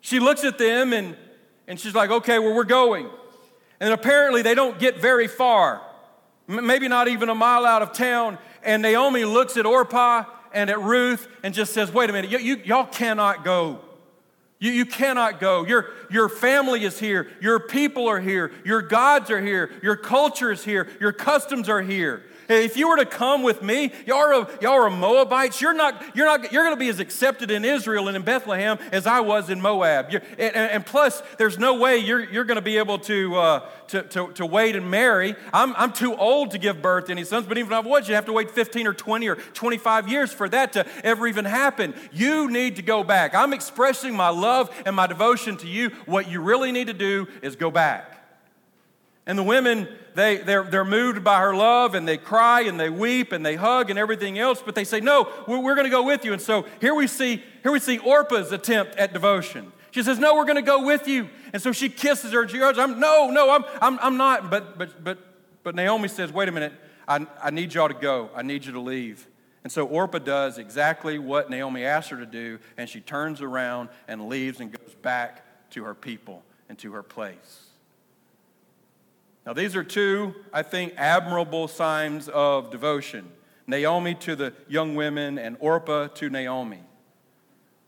She 0.00 0.18
looks 0.18 0.42
at 0.42 0.58
them 0.58 0.92
and, 0.92 1.16
and 1.68 1.78
she's 1.78 1.94
like, 1.94 2.10
okay, 2.10 2.40
well, 2.40 2.52
we're 2.52 2.64
going. 2.64 3.08
And 3.82 3.92
apparently 3.92 4.42
they 4.42 4.54
don't 4.54 4.78
get 4.78 4.98
very 5.00 5.26
far, 5.26 5.82
maybe 6.46 6.86
not 6.86 7.08
even 7.08 7.28
a 7.28 7.34
mile 7.34 7.66
out 7.66 7.82
of 7.82 7.92
town. 7.92 8.38
And 8.62 8.80
Naomi 8.80 9.24
looks 9.24 9.56
at 9.56 9.66
Orpah 9.66 10.22
and 10.52 10.70
at 10.70 10.80
Ruth 10.80 11.26
and 11.42 11.52
just 11.52 11.72
says, 11.72 11.90
wait 11.90 12.08
a 12.08 12.12
minute, 12.12 12.30
you, 12.30 12.38
you, 12.38 12.62
y'all 12.64 12.86
cannot 12.86 13.44
go. 13.44 13.80
You, 14.60 14.70
you 14.70 14.86
cannot 14.86 15.40
go. 15.40 15.66
Your, 15.66 15.90
your 16.12 16.28
family 16.28 16.84
is 16.84 17.00
here. 17.00 17.28
Your 17.40 17.58
people 17.58 18.06
are 18.06 18.20
here. 18.20 18.52
Your 18.64 18.82
gods 18.82 19.32
are 19.32 19.42
here. 19.42 19.72
Your 19.82 19.96
culture 19.96 20.52
is 20.52 20.62
here. 20.62 20.88
Your 21.00 21.12
customs 21.12 21.68
are 21.68 21.82
here. 21.82 22.22
If 22.48 22.76
you 22.76 22.88
were 22.88 22.96
to 22.96 23.06
come 23.06 23.42
with 23.42 23.62
me, 23.62 23.92
y'all 24.06 24.18
are, 24.18 24.50
y'all 24.60 24.72
are 24.72 24.90
Moabites. 24.90 25.60
You're 25.60 25.74
not, 25.74 26.16
you're 26.16 26.26
not, 26.26 26.52
you're 26.52 26.64
going 26.64 26.76
to 26.76 26.80
be 26.80 26.88
as 26.88 27.00
accepted 27.00 27.50
in 27.50 27.64
Israel 27.64 28.08
and 28.08 28.16
in 28.16 28.22
Bethlehem 28.22 28.78
as 28.90 29.06
I 29.06 29.20
was 29.20 29.50
in 29.50 29.60
Moab. 29.60 30.12
And, 30.38 30.56
and, 30.56 30.86
plus, 30.86 31.22
there's 31.38 31.58
no 31.58 31.74
way 31.74 31.98
you're, 31.98 32.20
you're 32.20 32.44
going 32.44 32.56
to 32.56 32.62
be 32.62 32.78
able 32.78 32.98
to, 33.00 33.36
uh, 33.36 33.68
to, 33.88 34.02
to, 34.02 34.32
to, 34.32 34.46
wait 34.46 34.76
and 34.76 34.90
marry. 34.90 35.34
I'm, 35.52 35.74
I'm 35.76 35.92
too 35.92 36.14
old 36.16 36.50
to 36.52 36.58
give 36.58 36.82
birth 36.82 37.06
to 37.06 37.12
any 37.12 37.24
sons, 37.24 37.46
but 37.46 37.58
even 37.58 37.72
if 37.72 37.84
I 37.84 37.86
was, 37.86 38.08
you 38.08 38.14
have 38.14 38.26
to 38.26 38.32
wait 38.32 38.50
15 38.50 38.86
or 38.86 38.94
20 38.94 39.28
or 39.28 39.36
25 39.36 40.08
years 40.08 40.32
for 40.32 40.48
that 40.48 40.72
to 40.74 40.86
ever 41.04 41.26
even 41.26 41.44
happen. 41.44 41.94
You 42.12 42.50
need 42.50 42.76
to 42.76 42.82
go 42.82 43.04
back. 43.04 43.34
I'm 43.34 43.52
expressing 43.52 44.14
my 44.14 44.28
love 44.28 44.70
and 44.84 44.96
my 44.96 45.06
devotion 45.06 45.56
to 45.58 45.68
you. 45.68 45.90
What 46.06 46.30
you 46.30 46.40
really 46.40 46.72
need 46.72 46.88
to 46.88 46.94
do 46.94 47.28
is 47.42 47.56
go 47.56 47.70
back. 47.70 48.18
And 49.26 49.38
the 49.38 49.42
women, 49.42 49.88
they, 50.14 50.38
they're, 50.38 50.64
they're 50.64 50.84
moved 50.84 51.24
by 51.24 51.40
her 51.40 51.54
love 51.54 51.94
and 51.94 52.06
they 52.06 52.18
cry 52.18 52.62
and 52.62 52.78
they 52.78 52.90
weep 52.90 53.32
and 53.32 53.44
they 53.44 53.56
hug 53.56 53.90
and 53.90 53.98
everything 53.98 54.38
else, 54.38 54.62
but 54.64 54.74
they 54.74 54.84
say, 54.84 55.00
No, 55.00 55.28
we're, 55.46 55.58
we're 55.58 55.74
going 55.74 55.86
to 55.86 55.90
go 55.90 56.02
with 56.02 56.24
you. 56.24 56.32
And 56.32 56.42
so 56.42 56.66
here 56.80 56.94
we 56.94 57.06
see, 57.06 57.42
here 57.62 57.72
we 57.72 57.80
see 57.80 57.98
Orpah's 57.98 58.52
attempt 58.52 58.96
at 58.96 59.12
devotion. 59.12 59.72
She 59.90 60.02
says, 60.02 60.18
No, 60.18 60.34
we're 60.34 60.44
going 60.44 60.56
to 60.56 60.62
go 60.62 60.84
with 60.84 61.08
you. 61.08 61.28
And 61.52 61.62
so 61.62 61.72
she 61.72 61.88
kisses 61.88 62.32
her 62.32 62.42
and 62.42 62.50
she 62.50 62.58
goes, 62.58 62.78
I'm, 62.78 63.00
No, 63.00 63.30
no, 63.30 63.50
I'm, 63.50 63.64
I'm, 63.80 63.98
I'm 64.00 64.16
not. 64.16 64.50
But, 64.50 64.78
but, 64.78 65.02
but, 65.02 65.18
but 65.62 65.74
Naomi 65.74 66.08
says, 66.08 66.32
Wait 66.32 66.48
a 66.48 66.52
minute, 66.52 66.72
I, 67.08 67.26
I 67.42 67.50
need 67.50 67.72
y'all 67.74 67.88
to 67.88 67.94
go. 67.94 68.30
I 68.34 68.42
need 68.42 68.64
you 68.64 68.72
to 68.72 68.80
leave. 68.80 69.26
And 69.64 69.70
so 69.70 69.86
Orpah 69.86 70.18
does 70.18 70.58
exactly 70.58 71.18
what 71.18 71.48
Naomi 71.48 71.84
asked 71.84 72.10
her 72.10 72.16
to 72.16 72.26
do, 72.26 72.58
and 72.76 72.88
she 72.88 73.00
turns 73.00 73.40
around 73.40 73.90
and 74.08 74.28
leaves 74.28 74.60
and 74.60 74.72
goes 74.72 74.94
back 75.02 75.70
to 75.70 75.84
her 75.84 75.94
people 75.94 76.42
and 76.68 76.76
to 76.80 76.92
her 76.92 77.02
place. 77.02 77.68
Now, 79.44 79.52
these 79.52 79.74
are 79.74 79.82
two, 79.82 80.34
I 80.52 80.62
think, 80.62 80.94
admirable 80.96 81.68
signs 81.68 82.28
of 82.28 82.70
devotion 82.70 83.30
Naomi 83.66 84.14
to 84.16 84.36
the 84.36 84.52
young 84.68 84.94
women, 84.94 85.38
and 85.38 85.56
Orpah 85.60 86.08
to 86.08 86.28
Naomi. 86.28 86.80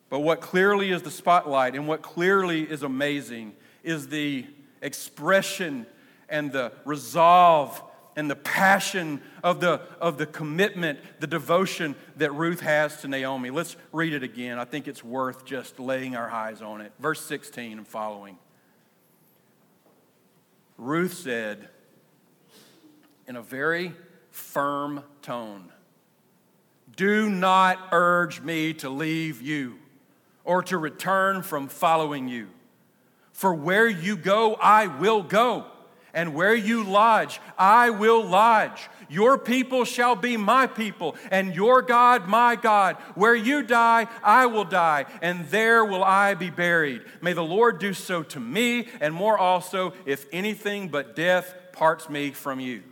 But 0.09 0.21
what 0.21 0.41
clearly 0.41 0.91
is 0.91 1.03
the 1.03 1.11
spotlight 1.11 1.75
and 1.75 1.89
what 1.89 2.03
clearly 2.03 2.63
is 2.63 2.83
amazing 2.83 3.55
is 3.83 4.09
the 4.09 4.47
expression 4.81 5.87
and 6.29 6.53
the 6.53 6.73
resolve 6.85 7.83
and 8.17 8.31
the 8.31 8.37
passion 8.37 9.21
of 9.43 9.61
the, 9.61 9.81
of 10.01 10.19
the 10.19 10.27
commitment, 10.27 11.01
the 11.19 11.27
devotion 11.27 11.97
that 12.17 12.33
Ruth 12.33 12.61
has 12.61 13.01
to 13.01 13.09
Naomi. 13.09 13.51
Let's 13.51 13.77
read 13.93 14.13
it 14.13 14.23
again. 14.23 14.59
I 14.59 14.65
think 14.65 14.87
it's 14.87 15.03
worth 15.03 15.45
just 15.45 15.81
laying 15.81 16.15
our 16.15 16.31
eyes 16.31 16.63
on 16.63 16.81
it. 16.81 16.93
Verse 17.01 17.21
16 17.23 17.79
and 17.79 17.89
following. 17.89 18.39
Ruth 20.77 21.15
said, 21.15 21.69
in 23.27 23.37
a 23.37 23.43
very 23.43 23.93
firm 24.31 25.03
tone 25.23 25.73
Do 26.97 27.31
not 27.31 27.79
urge 27.93 28.41
me 28.41 28.75
to 28.75 28.91
leave 28.91 29.41
you 29.41 29.79
or 30.45 30.63
to 30.65 30.77
return 30.77 31.43
from 31.43 31.69
following 31.69 32.29
you. 32.29 32.49
For 33.33 33.55
where 33.55 33.89
you 33.89 34.17
go, 34.17 34.55
I 34.55 34.87
will 34.87 35.23
go, 35.23 35.67
and 36.13 36.35
where 36.35 36.55
you 36.55 36.85
lodge, 36.85 37.41
I 37.59 37.91
will 37.91 38.25
lodge. 38.25 38.89
Your 39.15 39.39
people 39.39 39.85
shall 39.85 40.17
be 40.17 40.37
my 40.37 40.67
people, 40.67 41.15
and 41.31 41.55
your 41.55 41.83
God 41.83 42.27
my 42.27 42.57
God. 42.57 42.97
Where 43.15 43.37
you 43.37 43.63
die, 43.63 44.09
I 44.25 44.47
will 44.47 44.65
die, 44.65 45.07
and 45.23 45.47
there 45.51 45.85
will 45.85 46.03
I 46.03 46.35
be 46.35 46.51
buried. 46.51 47.03
May 47.21 47.33
the 47.33 47.45
Lord 47.45 47.79
do 47.79 47.95
so 47.95 48.25
to 48.25 48.41
me, 48.41 48.89
and 49.01 49.15
more 49.15 49.39
also, 49.39 49.93
if 50.05 50.27
anything 50.33 50.89
but 50.89 51.15
death 51.15 51.55
parts 51.71 52.11
me 52.11 52.33
from 52.33 52.59
you. 52.59 52.83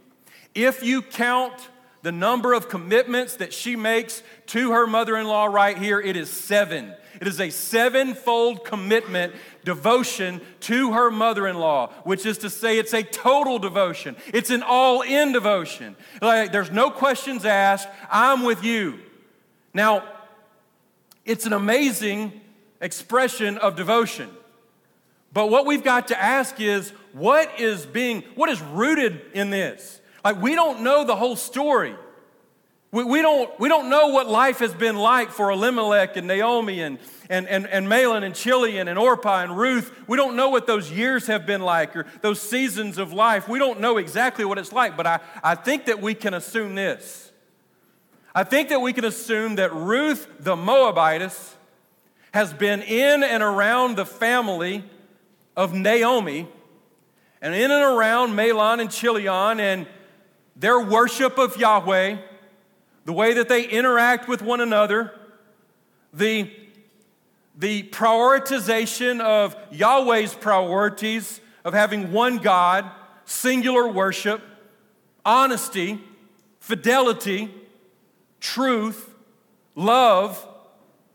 If 0.54 0.84
you 0.84 1.02
count 1.02 1.68
the 2.02 2.12
number 2.12 2.52
of 2.52 2.68
commitments 2.68 3.36
that 3.36 3.52
she 3.52 3.76
makes 3.76 4.22
to 4.46 4.72
her 4.72 4.86
mother 4.86 5.16
in 5.16 5.26
law 5.26 5.46
right 5.46 5.78
here, 5.78 6.00
it 6.00 6.16
is 6.16 6.28
seven. 6.28 6.94
It 7.20 7.28
is 7.28 7.40
a 7.40 7.50
sevenfold 7.50 8.64
commitment, 8.64 9.34
devotion 9.64 10.40
to 10.60 10.92
her 10.92 11.10
mother 11.10 11.46
in 11.46 11.56
law, 11.58 11.92
which 12.02 12.26
is 12.26 12.38
to 12.38 12.50
say, 12.50 12.78
it's 12.78 12.92
a 12.92 13.04
total 13.04 13.60
devotion. 13.60 14.16
It's 14.34 14.50
an 14.50 14.64
all 14.64 15.02
in 15.02 15.32
devotion. 15.32 15.94
Like, 16.20 16.50
there's 16.50 16.72
no 16.72 16.90
questions 16.90 17.44
asked. 17.44 17.88
I'm 18.10 18.42
with 18.42 18.64
you. 18.64 18.98
Now, 19.72 20.02
it's 21.24 21.46
an 21.46 21.52
amazing 21.52 22.40
expression 22.80 23.58
of 23.58 23.76
devotion. 23.76 24.28
But 25.32 25.48
what 25.48 25.64
we've 25.64 25.84
got 25.84 26.08
to 26.08 26.20
ask 26.20 26.60
is 26.60 26.90
what 27.12 27.60
is 27.60 27.86
being, 27.86 28.22
what 28.34 28.50
is 28.50 28.60
rooted 28.60 29.20
in 29.32 29.50
this? 29.50 30.00
Like, 30.24 30.40
we 30.40 30.54
don't 30.54 30.82
know 30.82 31.04
the 31.04 31.16
whole 31.16 31.36
story. 31.36 31.96
We, 32.92 33.04
we, 33.04 33.22
don't, 33.22 33.58
we 33.58 33.70
don't 33.70 33.88
know 33.88 34.08
what 34.08 34.28
life 34.28 34.58
has 34.58 34.74
been 34.74 34.96
like 34.96 35.30
for 35.30 35.50
Elimelech 35.50 36.16
and 36.18 36.26
Naomi 36.26 36.82
and, 36.82 36.98
and, 37.30 37.48
and, 37.48 37.66
and 37.66 37.86
Mahlon 37.88 38.22
and 38.22 38.34
Chilion 38.34 38.86
and 38.86 38.98
Orpah 38.98 39.42
and 39.42 39.56
Ruth. 39.56 39.90
We 40.06 40.18
don't 40.18 40.36
know 40.36 40.50
what 40.50 40.66
those 40.66 40.90
years 40.90 41.26
have 41.26 41.46
been 41.46 41.62
like 41.62 41.96
or 41.96 42.04
those 42.20 42.38
seasons 42.38 42.98
of 42.98 43.14
life. 43.14 43.48
We 43.48 43.58
don't 43.58 43.80
know 43.80 43.96
exactly 43.96 44.44
what 44.44 44.58
it's 44.58 44.72
like, 44.72 44.94
but 44.94 45.06
I, 45.06 45.20
I 45.42 45.54
think 45.54 45.86
that 45.86 46.02
we 46.02 46.14
can 46.14 46.34
assume 46.34 46.74
this. 46.74 47.32
I 48.34 48.44
think 48.44 48.68
that 48.68 48.80
we 48.80 48.92
can 48.92 49.06
assume 49.06 49.56
that 49.56 49.72
Ruth 49.74 50.28
the 50.38 50.54
Moabitess 50.54 51.56
has 52.34 52.52
been 52.52 52.82
in 52.82 53.22
and 53.22 53.42
around 53.42 53.96
the 53.96 54.06
family 54.06 54.84
of 55.56 55.72
Naomi 55.72 56.46
and 57.40 57.54
in 57.54 57.70
and 57.70 57.82
around 57.82 58.32
Mahlon 58.32 58.80
and 58.80 58.90
Chilion 58.90 59.60
and 59.60 59.86
their 60.62 60.78
worship 60.78 61.38
of 61.38 61.56
Yahweh 61.56 62.18
the 63.04 63.12
way 63.12 63.34
that 63.34 63.48
they 63.48 63.64
interact 63.64 64.28
with 64.28 64.42
one 64.42 64.60
another, 64.60 65.12
the, 66.14 66.48
the 67.58 67.82
prioritization 67.84 69.20
of 69.20 69.56
Yahweh's 69.72 70.34
priorities 70.34 71.40
of 71.64 71.74
having 71.74 72.12
one 72.12 72.38
God, 72.38 72.88
singular 73.24 73.88
worship, 73.88 74.40
honesty, 75.24 76.00
fidelity, 76.60 77.52
truth, 78.38 79.12
love, 79.74 80.46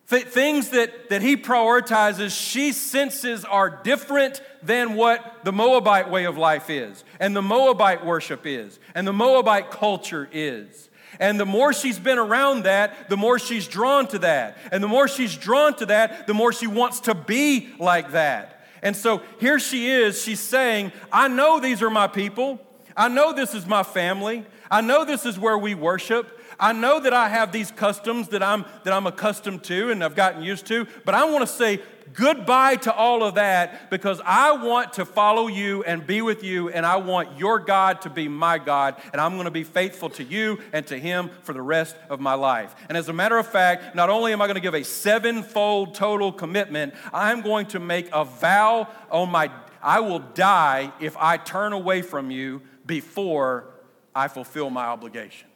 th- 0.09 0.25
things 0.25 0.69
that, 0.69 1.09
that 1.09 1.21
he 1.21 1.37
prioritizes, 1.37 2.37
she 2.37 2.71
senses 2.71 3.45
are 3.45 3.69
different 3.83 4.41
than 4.63 4.95
what 4.95 5.43
the 5.43 5.51
Moabite 5.51 6.09
way 6.09 6.25
of 6.25 6.37
life 6.37 6.69
is, 6.69 7.03
and 7.19 7.35
the 7.35 7.41
Moabite 7.41 8.05
worship 8.05 8.45
is, 8.45 8.79
and 8.95 9.07
the 9.07 9.13
Moabite 9.13 9.71
culture 9.71 10.27
is. 10.31 10.89
And 11.19 11.39
the 11.39 11.45
more 11.45 11.73
she's 11.73 11.97
been 11.97 12.19
around 12.19 12.63
that, 12.63 13.09
the 13.09 13.17
more 13.17 13.39
she's 13.39 13.67
drawn 13.67 14.07
to 14.07 14.19
that. 14.19 14.57
And 14.71 14.83
the 14.83 14.87
more 14.87 15.07
she's 15.07 15.35
drawn 15.35 15.73
to 15.77 15.87
that, 15.87 16.27
the 16.27 16.33
more 16.33 16.53
she 16.53 16.67
wants 16.67 16.99
to 17.01 17.15
be 17.15 17.69
like 17.79 18.11
that. 18.11 18.65
And 18.83 18.95
so 18.95 19.23
here 19.39 19.57
she 19.57 19.89
is, 19.89 20.21
she's 20.21 20.39
saying, 20.39 20.91
I 21.11 21.27
know 21.27 21.59
these 21.59 21.81
are 21.81 21.89
my 21.89 22.07
people. 22.07 22.59
I 22.95 23.07
know 23.07 23.33
this 23.33 23.53
is 23.55 23.65
my 23.65 23.83
family. 23.83 24.45
I 24.69 24.81
know 24.81 25.05
this 25.05 25.25
is 25.25 25.39
where 25.39 25.57
we 25.57 25.75
worship. 25.75 26.36
I 26.59 26.73
know 26.73 26.99
that 26.99 27.13
I 27.13 27.29
have 27.29 27.51
these 27.51 27.71
customs 27.71 28.29
that 28.29 28.41
I'm, 28.41 28.65
that 28.83 28.93
I'm 28.93 29.05
accustomed 29.05 29.63
to 29.65 29.91
and 29.91 30.03
I've 30.03 30.15
gotten 30.15 30.41
used 30.41 30.65
to, 30.67 30.87
but 31.05 31.13
I 31.13 31.25
want 31.25 31.47
to 31.47 31.53
say 31.53 31.81
goodbye 32.13 32.75
to 32.77 32.93
all 32.93 33.23
of 33.23 33.35
that 33.35 33.89
because 33.89 34.21
I 34.25 34.51
want 34.53 34.93
to 34.93 35.05
follow 35.05 35.47
you 35.47 35.83
and 35.83 36.05
be 36.05 36.21
with 36.21 36.43
you, 36.43 36.69
and 36.69 36.85
I 36.85 36.97
want 36.97 37.37
your 37.37 37.59
God 37.59 38.01
to 38.01 38.09
be 38.09 38.27
my 38.27 38.57
God, 38.57 38.99
and 39.11 39.21
I'm 39.21 39.33
going 39.33 39.45
to 39.45 39.51
be 39.51 39.63
faithful 39.63 40.09
to 40.11 40.23
you 40.23 40.59
and 40.73 40.85
to 40.87 40.99
Him 40.99 41.29
for 41.43 41.53
the 41.53 41.61
rest 41.61 41.95
of 42.09 42.19
my 42.19 42.33
life. 42.33 42.75
And 42.89 42.97
as 42.97 43.09
a 43.09 43.13
matter 43.13 43.37
of 43.37 43.47
fact, 43.47 43.95
not 43.95 44.09
only 44.09 44.33
am 44.33 44.41
I 44.41 44.47
going 44.47 44.55
to 44.55 44.61
give 44.61 44.73
a 44.73 44.83
sevenfold 44.83 45.95
total 45.95 46.31
commitment, 46.31 46.93
I'm 47.13 47.41
going 47.41 47.67
to 47.67 47.79
make 47.79 48.09
a 48.13 48.25
vow 48.25 48.87
on 49.11 49.29
my 49.29 49.51
I 49.81 49.99
will 49.99 50.19
die 50.19 50.91
if 50.99 51.15
I 51.17 51.37
turn 51.37 51.71
away 51.71 52.01
from 52.01 52.31
you 52.31 52.61
before 52.85 53.69
I 54.15 54.27
fulfill 54.27 54.69
my 54.69 54.85
obligation. 54.85 55.46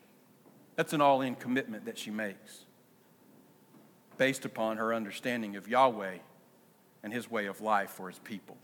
That's 0.81 0.93
an 0.93 1.01
all 1.01 1.21
in 1.21 1.35
commitment 1.35 1.85
that 1.85 1.99
she 1.99 2.09
makes 2.09 2.65
based 4.17 4.45
upon 4.45 4.77
her 4.77 4.95
understanding 4.95 5.55
of 5.55 5.67
Yahweh 5.67 6.17
and 7.03 7.13
his 7.13 7.29
way 7.29 7.45
of 7.45 7.61
life 7.61 7.91
for 7.91 8.09
his 8.09 8.17
people. 8.17 8.57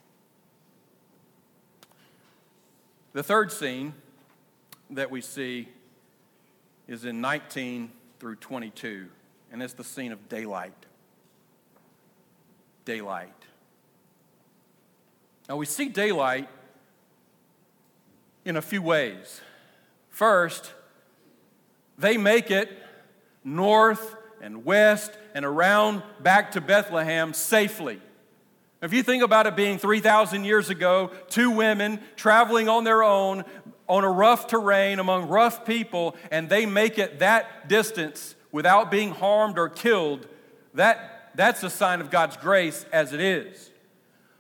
The 3.14 3.22
third 3.22 3.52
scene 3.52 3.94
that 4.90 5.12
we 5.12 5.22
see 5.22 5.70
is 6.88 7.06
in 7.06 7.22
19 7.22 7.92
through 8.20 8.38
22, 8.38 9.10
and 9.52 9.62
it's 9.62 9.74
the 9.74 9.84
scene 9.84 10.12
of 10.12 10.28
daylight. 10.28 10.88
Daylight. 12.84 13.46
Now, 15.48 15.58
we 15.58 15.68
see 15.68 15.88
daylight 15.88 16.50
in 18.44 18.58
a 18.58 18.62
few 18.64 18.82
ways. 18.82 19.40
First, 20.10 20.74
they 21.98 22.18
make 22.18 22.52
it 22.52 22.72
north 23.44 24.16
and 24.42 24.66
west 24.66 25.12
and 25.34 25.46
around 25.46 26.04
back 26.22 26.52
to 26.52 26.62
Bethlehem 26.62 27.34
safely. 27.34 28.02
If 28.82 28.94
you 28.94 29.02
think 29.02 29.24
about 29.24 29.48
it 29.48 29.56
being 29.56 29.80
3,000 29.80 30.44
years 30.44 30.70
ago, 30.70 31.12
two 31.30 31.50
women 31.50 32.00
traveling 32.16 32.70
on 32.70 32.84
their 32.84 33.04
own 33.04 33.44
on 33.88 34.04
a 34.04 34.10
rough 34.10 34.48
terrain 34.48 35.00
among 35.00 35.30
rough 35.30 35.66
people, 35.66 36.16
and 36.30 36.50
they 36.50 36.66
make 36.66 37.00
it 37.00 37.20
that 37.20 37.70
distance 37.70 38.36
without 38.52 38.92
being 38.92 39.12
harmed 39.12 39.58
or 39.58 39.70
killed, 39.70 40.28
that, 40.74 41.32
that's 41.36 41.64
a 41.64 41.70
sign 41.70 42.02
of 42.02 42.12
God's 42.12 42.38
grace 42.38 42.86
as 42.92 43.14
it 43.14 43.22
is. 43.22 43.72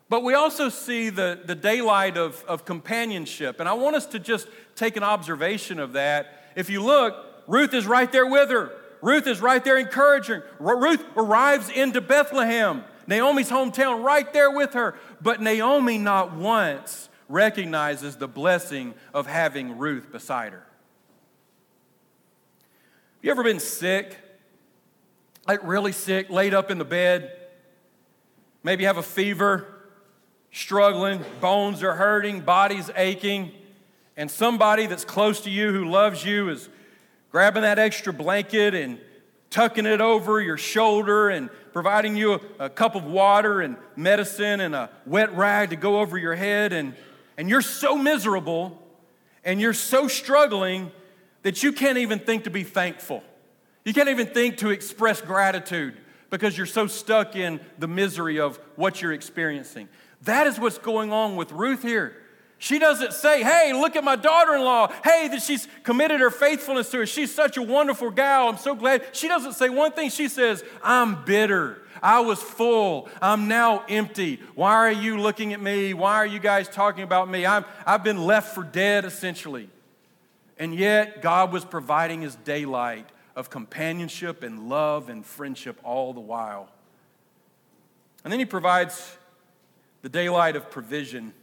But 0.10 0.24
we 0.24 0.34
also 0.34 0.70
see 0.70 1.10
the, 1.10 1.39
the 1.43 1.56
daylight 1.56 2.17
of, 2.17 2.43
of 2.46 2.65
companionship, 2.65 3.60
and 3.60 3.67
I 3.67 3.74
want 3.74 3.96
us 3.96 4.06
to 4.08 4.20
just 4.20 4.48
take 4.76 4.98
an 4.98 5.04
observation 5.04 5.80
of 5.80 5.93
that. 5.93 6.52
If 6.56 6.70
you 6.70 6.84
look, 6.84 7.15
Ruth 7.48 7.74
is 7.74 7.88
right 7.88 8.12
there 8.12 8.28
with 8.28 8.50
her. 8.50 8.72
Ruth 9.02 9.26
is 9.28 9.42
right 9.42 9.64
there 9.64 9.78
encouraging. 9.78 10.42
Ruth 10.60 11.04
arrives 11.16 11.70
into 11.70 12.02
Bethlehem. 12.02 12.84
Naomi's 13.08 13.50
hometown 13.50 14.04
right 14.04 14.32
there 14.34 14.52
with 14.52 14.74
her. 14.74 14.96
But 15.22 15.42
Naomi 15.42 15.98
not 15.98 16.34
once 16.34 17.10
recognizes 17.30 18.18
the 18.18 18.28
blessing 18.28 18.94
of 19.14 19.28
having 19.28 19.78
Ruth 19.78 20.12
beside 20.12 20.54
her. 20.54 20.66
You 23.22 23.32
ever 23.32 23.44
been 23.44 23.60
sick? 23.60 24.18
Like 25.48 25.62
really 25.64 25.94
sick, 25.94 26.30
laid 26.30 26.54
up 26.54 26.70
in 26.72 26.78
the 26.78 26.86
bed? 26.86 27.32
Maybe 28.64 28.84
have 28.84 28.98
a 28.98 29.04
fever, 29.04 29.66
struggling, 30.52 31.24
bones 31.40 31.84
are 31.84 31.94
hurting, 31.94 32.42
body's 32.42 32.90
aching, 32.96 33.52
and 34.18 34.30
somebody 34.30 34.88
that's 34.88 35.06
close 35.06 35.42
to 35.42 35.50
you 35.50 35.72
who 35.72 35.86
loves 35.86 36.26
you 36.26 36.50
is 36.50 36.68
grabbing 37.32 37.63
that 37.63 37.80
extra 37.80 38.13
blanket 38.13 38.74
and 38.74 39.00
tucking 39.50 39.86
it 39.86 40.02
over 40.02 40.42
your 40.42 40.58
shoulder 40.58 41.30
and 41.30 41.50
providing 41.72 42.16
you 42.16 42.34
a, 42.34 42.40
a, 42.60 42.70
cup 42.70 42.96
of 42.96 43.06
water 43.06 43.62
and 43.62 43.78
medicine 43.96 44.60
and 44.60 44.76
a 44.76 44.90
wet 45.06 45.36
rag 45.36 45.70
to 45.70 45.76
go 45.76 46.00
over 46.00 46.18
your 46.18 46.36
head, 46.36 46.74
and, 46.74 46.96
and 47.38 47.50
you're 47.50 47.62
so 47.62 47.98
miserable 47.98 48.82
and 49.44 49.62
you're 49.62 49.74
so 49.74 50.08
struggling 50.08 50.92
that 51.44 51.63
you 51.63 51.72
can't 51.72 51.98
even 51.98 52.20
think 52.20 52.44
to 52.44 52.50
be 52.50 52.63
thankful. 52.63 53.24
You 53.86 53.94
can't 53.94 54.10
even 54.10 54.28
think 54.28 54.58
to 54.58 54.70
express 54.70 55.22
gratitude 55.22 55.96
because 56.30 56.58
you're 56.58 56.66
so 56.66 56.88
stuck 56.88 57.36
in 57.36 57.62
the 57.80 57.88
misery 57.88 58.40
of 58.40 58.58
what 58.76 59.02
you're 59.02 59.13
experiencing. 59.13 59.88
That 60.24 60.48
is 60.48 60.60
what's 60.60 60.78
going 60.78 61.13
on 61.13 61.38
with 61.38 61.52
Ruth 61.54 61.84
here. 61.84 62.18
She 62.60 62.80
doesn't 62.80 63.13
say, 63.13 63.43
Hey, 63.43 63.72
look 63.74 63.96
at 63.96 64.04
my 64.04 64.15
daughter 64.15 64.56
in 64.56 64.62
law. 64.62 64.91
Hey, 65.04 65.28
that 65.28 65.41
she's 65.41 65.67
committed 65.84 66.20
her 66.20 66.32
faithfulness 66.32 66.89
to 66.91 67.00
her. 67.00 67.06
She's 67.06 67.34
such 67.34 67.58
a 67.58 67.62
wonderful 67.62 68.10
gal. 68.10 68.50
I'm 68.50 68.58
so 68.58 68.76
glad. 68.76 69.04
She 69.12 69.28
doesn't 69.28 69.54
say 69.54 69.70
one 69.70 69.91
thing. 69.91 70.10
She 70.10 70.28
says, 70.28 70.63
I'm 70.84 71.24
bitter. 71.24 71.82
I 72.02 72.20
was 72.22 72.41
full. 72.41 73.10
I'm 73.22 73.48
now 73.48 73.84
empty. 73.88 74.39
Why 74.56 74.74
are 74.74 74.91
you 74.91 75.20
looking 75.20 75.54
at 75.54 75.62
me? 75.62 75.93
Why 75.93 76.15
are 76.15 76.26
you 76.26 76.39
guys 76.39 76.67
talking 76.67 77.04
about 77.04 77.30
me? 77.30 77.46
I'm, 77.46 77.65
I've 77.86 78.04
been 78.04 78.26
left 78.26 78.54
for 78.54 78.63
dead, 78.63 79.06
essentially. 79.06 79.70
And 80.60 80.74
yet, 80.74 81.22
God 81.22 81.52
was 81.52 81.63
providing 81.63 82.22
his 82.22 82.36
daylight 82.36 83.08
of 83.36 83.52
companionship 83.52 84.41
and 84.41 84.67
love 84.67 85.10
and 85.10 85.24
friendship 85.24 85.80
all 85.84 86.13
the 86.13 86.20
while. 86.20 86.70
And 88.24 88.34
then 88.34 88.39
he 88.39 88.46
provides 88.46 89.15
the 90.02 90.10
daylight 90.10 90.56
of 90.56 90.72
provision. 90.72 91.34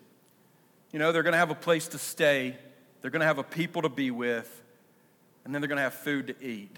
You 0.94 1.00
know, 1.00 1.11
they're 1.11 1.24
going 1.24 1.33
to 1.33 1.38
have 1.38 1.50
a 1.50 1.57
place 1.57 1.88
to 1.88 1.98
stay, 1.98 2.57
they're 3.00 3.11
going 3.11 3.18
to 3.18 3.26
have 3.26 3.38
a 3.38 3.42
people 3.42 3.83
to 3.83 3.88
be 3.88 4.12
with, 4.12 4.62
and 5.44 5.52
then 5.52 5.61
they're 5.61 5.66
going 5.66 5.78
to 5.78 5.83
have 5.83 5.94
food 5.94 6.28
to 6.28 6.40
eat. 6.40 6.76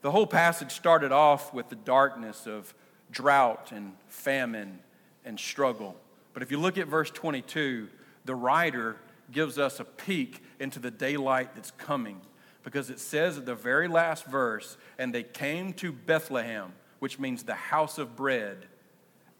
The 0.00 0.10
whole 0.10 0.26
passage 0.26 0.72
started 0.72 1.12
off 1.12 1.52
with 1.52 1.68
the 1.68 1.76
darkness 1.76 2.46
of 2.46 2.72
drought 3.10 3.72
and 3.72 3.92
famine 4.08 4.78
and 5.22 5.38
struggle. 5.38 5.96
But 6.32 6.42
if 6.42 6.50
you 6.50 6.58
look 6.58 6.78
at 6.78 6.88
verse 6.88 7.10
22, 7.10 7.88
the 8.24 8.34
writer 8.34 8.96
gives 9.30 9.58
us 9.58 9.80
a 9.80 9.84
peek 9.84 10.42
into 10.58 10.78
the 10.78 10.90
daylight 10.90 11.54
that's 11.54 11.72
coming 11.72 12.22
because 12.62 12.88
it 12.88 13.00
says 13.00 13.36
at 13.36 13.44
the 13.44 13.54
very 13.54 13.86
last 13.86 14.24
verse, 14.24 14.78
and 14.98 15.14
they 15.14 15.24
came 15.24 15.74
to 15.74 15.92
Bethlehem, 15.92 16.72
which 17.00 17.18
means 17.18 17.42
the 17.42 17.52
house 17.52 17.98
of 17.98 18.16
bread, 18.16 18.64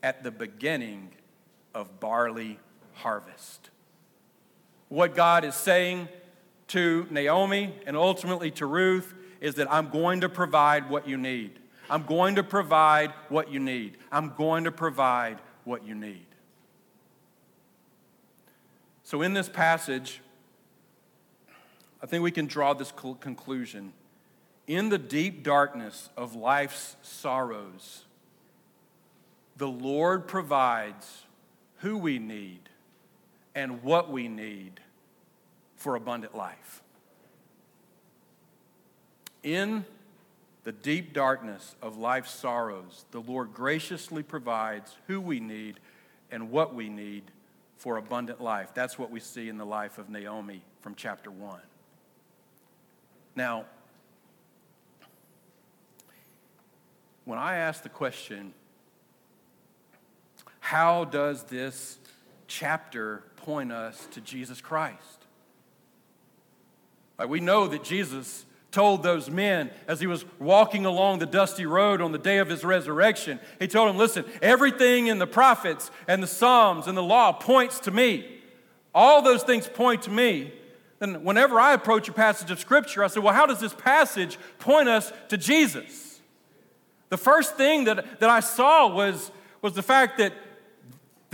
at 0.02 0.22
the 0.22 0.30
beginning 0.30 1.12
of 1.74 1.98
barley 1.98 2.58
harvest. 2.94 3.70
What 4.88 5.14
God 5.14 5.44
is 5.44 5.54
saying 5.54 6.08
to 6.68 7.06
Naomi 7.10 7.74
and 7.86 7.96
ultimately 7.96 8.50
to 8.52 8.66
Ruth 8.66 9.14
is 9.40 9.56
that 9.56 9.70
I'm 9.72 9.90
going 9.90 10.22
to 10.22 10.28
provide 10.28 10.88
what 10.88 11.06
you 11.08 11.16
need. 11.16 11.58
I'm 11.90 12.04
going 12.04 12.36
to 12.36 12.42
provide 12.42 13.12
what 13.28 13.52
you 13.52 13.60
need. 13.60 13.98
I'm 14.10 14.32
going 14.36 14.64
to 14.64 14.72
provide 14.72 15.38
what 15.64 15.86
you 15.86 15.94
need. 15.94 16.26
So, 19.02 19.20
in 19.20 19.34
this 19.34 19.50
passage, 19.50 20.22
I 22.02 22.06
think 22.06 22.22
we 22.22 22.30
can 22.30 22.46
draw 22.46 22.72
this 22.72 22.92
conclusion. 23.20 23.92
In 24.66 24.88
the 24.88 24.98
deep 24.98 25.42
darkness 25.42 26.08
of 26.16 26.34
life's 26.34 26.96
sorrows, 27.02 28.04
the 29.56 29.68
Lord 29.68 30.26
provides 30.26 31.24
who 31.78 31.98
we 31.98 32.18
need 32.18 32.70
and 33.54 33.82
what 33.82 34.10
we 34.10 34.28
need 34.28 34.80
for 35.76 35.94
abundant 35.94 36.34
life. 36.34 36.82
In 39.42 39.84
the 40.64 40.72
deep 40.72 41.12
darkness 41.12 41.76
of 41.82 41.98
life's 41.98 42.30
sorrows, 42.30 43.04
the 43.10 43.20
Lord 43.20 43.52
graciously 43.52 44.22
provides 44.22 44.96
who 45.06 45.20
we 45.20 45.38
need 45.38 45.78
and 46.30 46.50
what 46.50 46.74
we 46.74 46.88
need 46.88 47.24
for 47.76 47.98
abundant 47.98 48.40
life. 48.40 48.70
That's 48.72 48.98
what 48.98 49.10
we 49.10 49.20
see 49.20 49.48
in 49.48 49.58
the 49.58 49.66
life 49.66 49.98
of 49.98 50.08
Naomi 50.08 50.62
from 50.80 50.94
chapter 50.94 51.30
1. 51.30 51.60
Now, 53.36 53.66
when 57.26 57.38
I 57.38 57.56
ask 57.56 57.82
the 57.82 57.88
question, 57.90 58.54
how 60.60 61.04
does 61.04 61.44
this 61.44 61.98
chapter 62.54 63.22
point 63.36 63.72
us 63.72 64.06
to 64.12 64.20
Jesus 64.20 64.60
Christ? 64.60 65.26
Like 67.18 67.28
we 67.28 67.40
know 67.40 67.66
that 67.68 67.84
Jesus 67.84 68.46
told 68.70 69.02
those 69.02 69.30
men 69.30 69.70
as 69.86 70.00
he 70.00 70.06
was 70.06 70.24
walking 70.38 70.84
along 70.84 71.18
the 71.18 71.26
dusty 71.26 71.66
road 71.66 72.00
on 72.00 72.12
the 72.12 72.18
day 72.18 72.38
of 72.38 72.48
his 72.48 72.64
resurrection. 72.64 73.38
He 73.60 73.68
told 73.68 73.88
them, 73.88 73.96
Listen, 73.96 74.24
everything 74.42 75.06
in 75.06 75.18
the 75.18 75.26
prophets 75.26 75.90
and 76.08 76.22
the 76.22 76.26
Psalms 76.26 76.86
and 76.86 76.96
the 76.96 77.02
law 77.02 77.32
points 77.32 77.80
to 77.80 77.90
me. 77.90 78.26
All 78.94 79.22
those 79.22 79.42
things 79.42 79.68
point 79.68 80.02
to 80.02 80.10
me. 80.10 80.52
Then, 81.00 81.24
whenever 81.24 81.58
I 81.58 81.72
approach 81.72 82.08
a 82.08 82.12
passage 82.12 82.50
of 82.50 82.60
Scripture, 82.60 83.02
I 83.04 83.08
say, 83.08 83.20
Well, 83.20 83.34
how 83.34 83.46
does 83.46 83.60
this 83.60 83.74
passage 83.74 84.38
point 84.58 84.88
us 84.88 85.12
to 85.28 85.36
Jesus? 85.36 86.20
The 87.10 87.16
first 87.16 87.56
thing 87.56 87.84
that, 87.84 88.20
that 88.20 88.30
I 88.30 88.40
saw 88.40 88.92
was, 88.92 89.30
was 89.62 89.74
the 89.74 89.82
fact 89.82 90.18
that, 90.18 90.32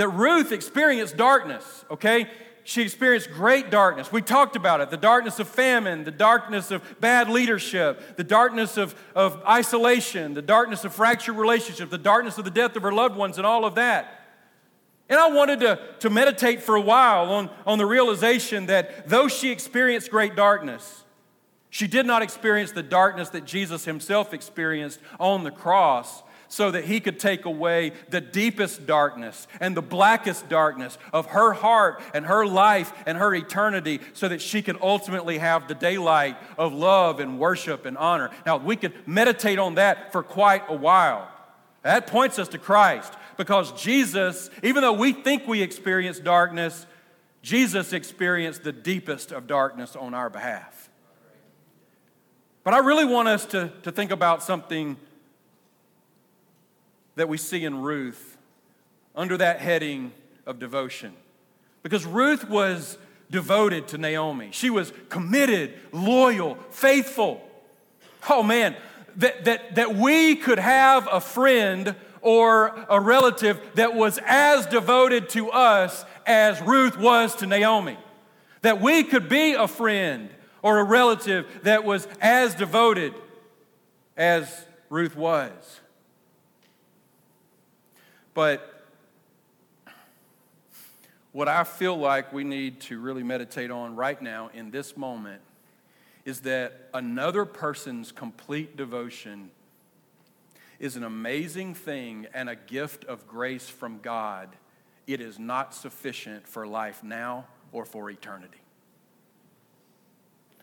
that 0.01 0.09
Ruth 0.09 0.51
experienced 0.51 1.19
darkness, 1.19 1.85
okay? 1.91 2.27
she 2.65 2.81
experienced 2.81 3.31
great 3.33 3.71
darkness. 3.71 4.11
We 4.11 4.23
talked 4.23 4.57
about 4.57 4.81
it 4.81 4.89
the 4.89 4.97
darkness 4.97 5.39
of 5.39 5.47
famine, 5.47 6.05
the 6.05 6.11
darkness 6.11 6.71
of 6.71 6.83
bad 7.01 7.29
leadership, 7.29 8.17
the 8.17 8.25
darkness 8.25 8.79
of, 8.79 8.95
of 9.15 9.43
isolation, 9.47 10.33
the 10.33 10.41
darkness 10.41 10.87
of 10.87 10.95
fractured 10.95 11.37
relationships, 11.37 11.91
the 11.91 11.99
darkness 11.99 12.39
of 12.39 12.47
the 12.47 12.51
death 12.51 12.77
of 12.77 12.83
her 12.83 12.93
loved 12.93 13.15
ones, 13.15 13.37
and 13.37 13.47
all 13.47 13.67
of 13.67 13.75
that. 13.75 14.23
And 15.11 15.21
I 15.21 15.29
wanted 15.29 15.61
to, 15.61 15.79
to 15.99 16.09
meditate 16.09 16.63
for 16.63 16.77
a 16.77 16.81
while 16.81 17.31
on, 17.35 17.51
on 17.67 17.77
the 17.77 17.87
realization 17.87 18.67
that 18.67 19.07
though 19.07 19.29
she 19.29 19.51
experienced 19.51 20.11
great 20.11 20.35
darkness, 20.35 21.05
she 21.69 21.87
did 21.87 22.07
not 22.07 22.23
experience 22.23 22.73
the 22.73 22.83
darkness 22.83 23.29
that 23.31 23.45
Jesus 23.45 23.85
himself 23.85 24.33
experienced 24.33 24.99
on 25.19 25.45
the 25.45 25.51
cross 25.51 26.23
so 26.51 26.73
that 26.73 26.85
he 26.85 26.99
could 26.99 27.19
take 27.19 27.45
away 27.45 27.93
the 28.11 28.21
deepest 28.21 28.85
darkness 28.85 29.47
and 29.61 29.77
the 29.77 29.81
blackest 29.81 30.49
darkness 30.49 30.99
of 31.13 31.27
her 31.27 31.53
heart 31.53 32.03
and 32.13 32.27
her 32.27 32.45
life 32.45 32.93
and 33.07 33.17
her 33.17 33.33
eternity 33.33 34.01
so 34.15 34.29
that 34.29 34.43
she 34.43 34.61
could 34.61 34.77
ultimately 34.83 35.39
have 35.39 35.69
the 35.69 35.77
daylight 35.77 36.37
of 36.59 36.75
love 36.75 37.21
and 37.21 37.39
worship 37.39 37.87
and 37.87 37.97
honor. 37.97 38.31
Now, 38.45 38.57
we 38.57 38.75
could 38.75 38.93
meditate 39.07 39.61
on 39.61 39.77
that 39.77 40.11
for 40.11 40.25
quite 40.25 40.65
a 40.69 40.75
while. 40.75 41.31
That 41.83 42.09
points 42.09 42.37
us 42.39 42.49
to 42.49 42.59
Christ 42.59 43.15
because 43.37 43.71
Jesus, 43.81 44.51
even 44.65 44.83
though 44.83 44.93
we 44.93 45.13
think 45.13 45.47
we 45.47 45.63
experience 45.63 46.19
darkness, 46.19 46.85
Jesus 47.43 47.93
experienced 47.93 48.65
the 48.65 48.73
deepest 48.73 49.31
of 49.31 49.47
darkness 49.47 49.95
on 49.95 50.15
our 50.15 50.29
behalf. 50.29 50.91
But 52.65 52.75
I 52.75 52.79
really 52.79 53.05
want 53.05 53.29
us 53.29 53.47
to, 53.47 53.73
to 53.85 53.93
think 53.93 54.11
about 54.11 54.43
something 54.43 54.97
that 57.21 57.29
we 57.29 57.37
see 57.37 57.67
in 57.67 57.83
Ruth 57.83 58.39
under 59.15 59.37
that 59.37 59.61
heading 59.61 60.11
of 60.47 60.59
devotion. 60.59 61.13
Because 61.83 62.07
Ruth 62.07 62.49
was 62.49 62.97
devoted 63.31 63.89
to 63.89 63.99
Naomi, 63.99 64.49
she 64.53 64.71
was 64.71 64.91
committed, 65.11 65.75
loyal, 65.93 66.55
faithful. 66.71 67.47
Oh 68.31 68.43
man, 68.43 68.75
that, 69.17 69.45
that, 69.45 69.75
that 69.75 69.95
we 69.95 70.35
could 70.35 70.59
have 70.59 71.07
a 71.13 71.21
friend 71.21 71.95
or 72.23 72.87
a 72.89 72.99
relative 72.99 73.61
that 73.75 73.95
was 73.95 74.19
as 74.25 74.65
devoted 74.65 75.29
to 75.31 75.51
us 75.51 76.07
as 76.27 76.59
Ruth 76.63 76.97
was 76.97 77.35
to 77.37 77.47
Naomi. 77.47 77.99
That 78.63 78.81
we 78.81 79.05
could 79.05 79.29
be 79.29 79.53
a 79.53 79.69
friend 79.69 80.31
or 80.63 80.79
a 80.79 80.85
relative 80.85 81.47
that 81.65 81.85
was 81.85 82.09
as 82.23 82.55
devoted 82.55 83.13
as 84.17 84.65
Ruth 84.89 85.17
was. 85.17 85.80
But 88.35 88.85
what 91.33 91.49
I 91.49 91.65
feel 91.65 91.97
like 91.97 92.33
we 92.33 92.45
need 92.45 92.81
to 92.83 93.01
really 93.01 93.23
meditate 93.23 93.71
on 93.71 93.95
right 93.95 94.21
now 94.21 94.51
in 94.53 94.71
this 94.71 94.97
moment 94.97 95.43
is 96.25 96.41
that 96.41 96.89
another 96.93 97.45
person's 97.45 98.13
complete 98.13 98.77
devotion 98.77 99.51
is 100.79 100.97
an 100.97 101.05
amazing 101.05 101.75
thing 101.75 102.27
and 102.35 102.49
a 102.49 102.57
gift 102.57 103.05
of 103.05 103.27
grace 103.29 103.69
from 103.69 104.01
God. 104.01 104.49
It 105.07 105.21
is 105.21 105.39
not 105.39 105.75
sufficient 105.75 106.49
for 106.49 106.67
life 106.67 107.03
now 107.03 107.47
or 107.73 107.85
for 107.85 108.11
eternity. 108.11 108.59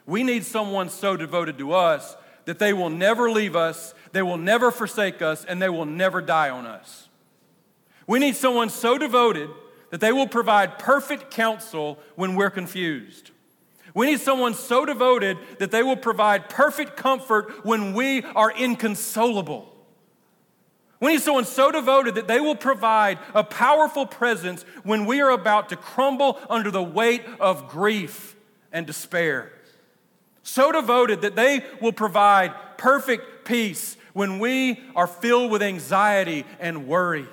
We 0.06 0.24
need 0.24 0.46
someone 0.46 0.90
so 0.90 1.18
devoted 1.18 1.58
to 1.60 1.74
us 1.74 2.16
that 2.46 2.60
they 2.60 2.72
will 2.72 2.90
never 2.90 3.30
leave 3.30 3.56
us, 3.56 3.94
they 4.14 4.22
will 4.22 4.38
never 4.38 4.72
forsake 4.72 5.22
us, 5.22 5.44
and 5.44 5.62
they 5.62 5.70
will 5.70 5.86
never 5.86 6.22
die 6.22 6.50
on 6.50 6.66
us. 6.66 7.07
We 8.08 8.20
need 8.20 8.36
someone 8.36 8.70
so 8.70 8.98
devoted 8.98 9.50
that 9.90 10.00
they 10.00 10.12
will 10.12 10.28
provide 10.28 10.80
perfect 10.80 11.30
counsel 11.32 12.00
when 12.16 12.36
we're 12.36 12.50
confused. 12.50 13.32
We 13.94 14.08
need 14.08 14.20
someone 14.20 14.54
so 14.54 14.86
devoted 14.86 15.38
that 15.60 15.72
they 15.72 15.84
will 15.84 15.98
provide 15.98 16.50
perfect 16.50 16.96
comfort 16.98 17.66
when 17.66 17.94
we 17.94 18.24
are 18.24 18.52
inconsolable. 18.52 19.74
We 21.00 21.14
need 21.14 21.22
someone 21.22 21.46
so 21.46 21.72
devoted 21.72 22.16
that 22.16 22.28
they 22.28 22.40
will 22.40 22.56
provide 22.56 23.20
a 23.34 23.44
powerful 23.44 24.06
presence 24.06 24.64
when 24.84 25.06
we 25.06 25.22
are 25.22 25.32
about 25.32 25.70
to 25.70 25.76
crumble 25.76 26.40
under 26.50 26.72
the 26.72 26.82
weight 26.82 27.24
of 27.40 27.70
grief 27.70 28.36
and 28.72 28.88
despair. 28.88 29.52
So 30.44 30.72
devoted 30.72 31.22
that 31.22 31.36
they 31.36 31.64
will 31.82 31.92
provide 31.92 32.54
perfect 32.78 33.46
peace 33.46 33.98
when 34.14 34.40
we 34.40 34.82
are 34.96 35.08
filled 35.08 35.52
with 35.52 35.62
anxiety 35.62 36.46
and 36.60 36.88
worry. 36.88 37.28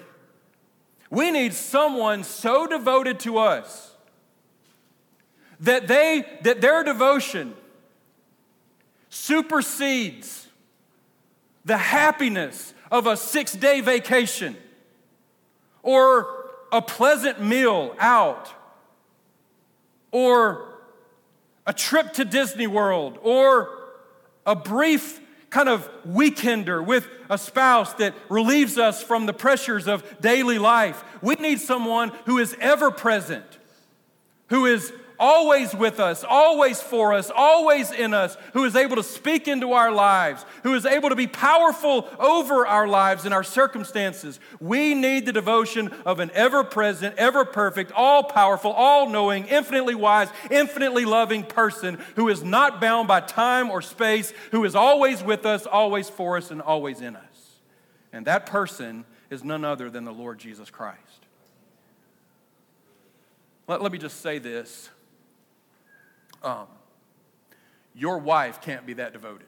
We 1.15 1.31
need 1.31 1.55
someone 1.55 2.25
so 2.25 2.67
devoted 2.67 3.21
to 3.21 3.39
us 3.39 3.93
that 5.61 5.87
they 5.87 6.25
that 6.43 6.61
their 6.61 6.83
devotion 6.83 7.55
supersedes 9.09 10.49
the 11.65 11.77
happiness 11.77 12.75
of 12.91 13.07
a 13.07 13.13
6-day 13.13 13.81
vacation 13.81 14.57
or 15.83 16.47
a 16.73 16.83
pleasant 16.83 17.41
meal 17.41 17.95
out 17.99 18.53
or 20.11 20.75
a 21.67 21.73
trip 21.73 22.13
to 22.15 22.25
Disney 22.25 22.67
World, 22.67 23.19
or 23.23 23.71
a 24.45 24.55
brief 24.55 25.21
kind 25.55 25.69
of 25.69 25.89
weekender 26.05 26.85
with 26.85 27.07
a 27.31 27.39
spouse 27.39 27.93
that 27.93 28.13
relieves 28.29 28.77
us 28.77 29.01
from 29.01 29.25
the 29.25 29.33
pressures 29.33 29.87
of 29.87 30.03
daily 30.21 30.59
life. 30.59 31.05
We 31.23 31.37
need 31.37 31.61
someone 31.61 32.11
who 32.27 32.39
is 32.39 32.57
ever 32.61 32.91
present, 32.91 33.47
who 34.49 34.67
is 34.67 34.93
always 35.25 35.75
with 35.75 36.01
us, 36.01 36.23
always 36.23 36.83
for 36.83 37.15
us, 37.15 37.31
always 37.35 37.91
in 37.91 38.13
us, 38.13 38.37
who 38.53 38.65
is 38.65 38.77
able 38.77 38.97
to 38.97 39.03
speak 39.03 39.49
into 39.49 39.73
our 39.73 39.91
lives, 39.91 40.45
who 40.65 40.75
is 40.75 40.85
able 40.85 41.09
to 41.09 41.17
be 41.17 41.27
powerful 41.27 42.07
over 42.19 42.67
our 42.67 42.87
lives 42.87 43.25
and 43.25 43.33
our 43.33 43.43
circumstances. 43.43 44.39
We 44.61 44.95
need 44.95 45.25
the 45.25 45.33
devotion 45.33 45.89
of 46.05 46.21
an 46.21 46.31
ever 46.35 46.63
present, 46.63 47.17
ever 47.17 47.47
perfect, 47.47 47.91
all 47.93 48.25
powerful, 48.25 48.71
all 48.73 49.09
knowing, 49.09 49.47
infinitely 49.47 49.95
wise, 49.95 50.29
infinitely 50.51 51.07
loving 51.07 51.43
person 51.43 51.99
who 52.17 52.29
is 52.29 52.43
not 52.43 52.79
bound 52.79 53.09
by 53.09 53.21
time 53.21 53.71
or 53.71 53.81
space, 53.81 54.31
who 54.51 54.63
is 54.67 54.75
always 54.75 55.25
with 55.25 55.47
us, 55.47 55.65
always 55.65 56.11
for 56.11 56.37
us, 56.37 56.51
and 56.51 56.61
always 56.61 57.01
in 57.01 57.17
us. 57.17 57.61
And 58.13 58.27
that 58.27 58.45
person 58.45 59.07
is 59.31 59.43
none 59.43 59.65
other 59.65 59.89
than 59.89 60.05
the 60.05 60.13
Lord 60.13 60.39
Jesus 60.39 60.69
Christ. 60.69 61.01
Let, 63.67 63.81
let 63.81 63.91
me 63.91 63.97
just 63.97 64.21
say 64.21 64.39
this 64.39 64.91
um, 66.45 66.67
your 67.95 68.19
wife 68.19 68.61
can't 68.61 68.87
be 68.87 68.95
that 68.95 69.13
devoted. 69.13 69.47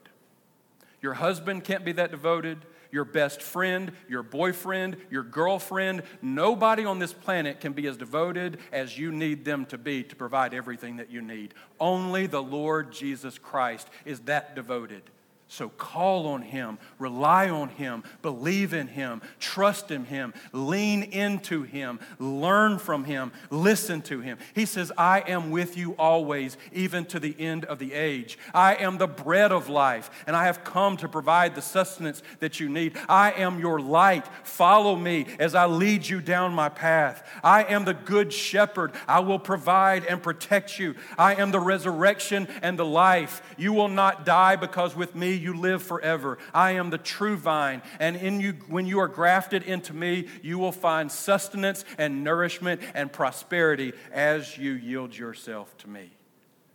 Your 1.01 1.13
husband 1.13 1.63
can't 1.63 1.85
be 1.85 1.91
that 1.93 2.11
devoted. 2.11 2.65
Your 2.91 3.05
best 3.05 3.41
friend, 3.41 3.91
your 4.07 4.23
boyfriend, 4.23 4.97
your 5.11 5.23
girlfriend, 5.23 6.03
nobody 6.21 6.85
on 6.85 6.99
this 6.99 7.11
planet 7.13 7.59
can 7.59 7.73
be 7.73 7.85
as 7.85 7.97
devoted 7.97 8.59
as 8.71 8.97
you 8.97 9.11
need 9.11 9.43
them 9.43 9.65
to 9.67 9.77
be 9.77 10.03
to 10.03 10.15
provide 10.15 10.53
everything 10.53 10.97
that 10.97 11.11
you 11.11 11.21
need. 11.21 11.53
Only 11.79 12.27
the 12.27 12.41
Lord 12.41 12.93
Jesus 12.93 13.37
Christ 13.37 13.89
is 14.05 14.21
that 14.21 14.55
devoted. 14.55 15.03
So 15.49 15.69
call 15.69 16.27
on 16.27 16.41
Him, 16.41 16.77
rely 16.99 17.49
on 17.49 17.69
Him, 17.69 18.03
believe 18.21 18.73
in 18.73 18.87
Him, 18.87 19.21
trust 19.39 19.91
in 19.91 20.03
Him, 20.03 20.33
lean 20.51 21.03
into 21.03 21.63
Him, 21.63 22.01
learn 22.19 22.79
from 22.79 23.05
Him, 23.05 23.31
listen 23.49 24.01
to 24.03 24.19
Him. 24.19 24.37
He 24.53 24.65
says, 24.65 24.91
I 24.97 25.21
am 25.21 25.49
with 25.49 25.77
you 25.77 25.93
always, 25.93 26.57
even 26.73 27.05
to 27.05 27.19
the 27.19 27.33
end 27.39 27.63
of 27.63 27.79
the 27.79 27.93
age. 27.93 28.37
I 28.53 28.75
am 28.75 28.97
the 28.97 29.07
bread 29.07 29.53
of 29.53 29.69
life, 29.69 30.11
and 30.27 30.35
I 30.35 30.45
have 30.45 30.65
come 30.65 30.97
to 30.97 31.07
provide 31.07 31.55
the 31.55 31.61
sustenance 31.61 32.23
that 32.39 32.59
you 32.59 32.67
need. 32.67 32.97
I 33.07 33.31
am 33.31 33.57
your 33.57 33.79
light. 33.79 34.27
Follow 34.43 34.97
me 34.97 35.27
as 35.39 35.55
I 35.55 35.65
lead 35.65 36.05
you 36.05 36.19
down 36.19 36.51
my 36.53 36.67
path. 36.67 37.25
I 37.41 37.63
am 37.63 37.85
the 37.85 37.93
good 37.93 38.33
shepherd. 38.33 38.91
I 39.07 39.21
will 39.21 39.39
provide 39.39 40.03
and 40.05 40.21
protect 40.21 40.77
you. 40.77 40.95
I 41.17 41.35
am 41.35 41.51
the 41.51 41.61
resurrection 41.61 42.49
and 42.61 42.77
the 42.77 42.85
life. 42.85 43.41
You 43.57 43.71
will 43.71 43.87
not 43.87 44.25
die 44.25 44.57
because 44.57 44.93
with 44.93 45.15
me, 45.15 45.36
you 45.37 45.53
live 45.53 45.81
forever. 45.83 46.37
I 46.53 46.71
am 46.71 46.89
the 46.89 46.97
true 46.97 47.37
vine, 47.37 47.81
and 47.99 48.15
in 48.15 48.39
you, 48.39 48.53
when 48.67 48.85
you 48.85 48.99
are 48.99 49.07
grafted 49.07 49.63
into 49.63 49.93
me, 49.93 50.27
you 50.41 50.59
will 50.59 50.71
find 50.71 51.11
sustenance 51.11 51.85
and 51.97 52.23
nourishment 52.23 52.81
and 52.93 53.11
prosperity 53.11 53.93
as 54.11 54.57
you 54.57 54.73
yield 54.73 55.17
yourself 55.17 55.77
to 55.79 55.89
me. 55.89 56.11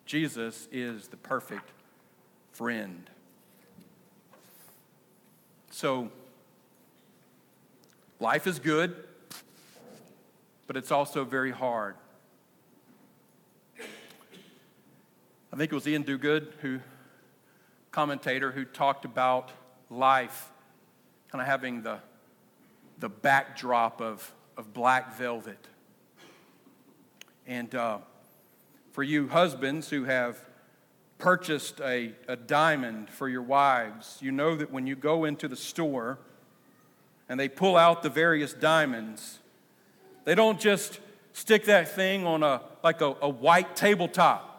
Jesus 0.07 0.69
is 0.73 1.09
the 1.09 1.17
perfect 1.17 1.71
friend. 2.53 3.09
So, 5.71 6.11
life 8.21 8.47
is 8.47 8.59
good, 8.59 8.95
but 10.67 10.77
it's 10.77 10.91
also 10.91 11.25
very 11.25 11.51
hard. 11.51 11.97
I 15.53 15.57
think 15.57 15.71
it 15.71 15.75
was 15.75 15.87
Iain 15.87 16.05
Duguid 16.05 16.47
who 16.63 16.81
commentator 17.93 18.51
who 18.51 18.65
talked 18.65 19.05
about 19.05 19.53
life 19.91 20.51
kind 21.31 21.41
of 21.41 21.47
having 21.47 21.83
the, 21.83 21.99
the 22.99 23.09
backdrop 23.09 24.01
of, 24.01 24.33
of 24.57 24.73
black 24.75 25.17
velvet. 25.17 25.69
And 27.47 27.75
uh, 27.75 27.99
for 28.93 29.03
you 29.03 29.29
husbands 29.29 29.91
who 29.91 30.05
have 30.05 30.39
purchased 31.19 31.81
a, 31.81 32.13
a 32.29 32.37
diamond 32.37 33.11
for 33.11 33.29
your 33.29 33.43
wives, 33.43 34.19
you 34.21 34.33
know 34.33 34.57
that 34.57 34.71
when 34.71 34.87
you 34.87 34.97
go 34.97 35.25
into 35.25 35.47
the 35.47 35.57
store 35.57 36.19
and 37.29 37.39
they 37.39 37.49
pull 37.49 37.77
out 37.77 38.03
the 38.03 38.11
various 38.11 38.53
diamonds, 38.53 39.39
they 40.25 40.35
don't 40.35 40.59
just 40.59 41.01
stick 41.33 41.65
that 41.65 41.95
thing 41.95 42.27
on 42.27 42.43
a 42.43 42.63
like 42.83 43.01
a, 43.01 43.17
a 43.23 43.29
white 43.29 43.77
tabletop. 43.77 44.52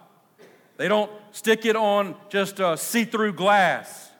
They 0.77 0.87
don't 0.87 1.11
stick 1.31 1.65
it 1.65 1.75
on 1.75 2.15
just 2.29 2.59
see 2.77 3.05
through 3.05 3.33
glass. 3.33 4.11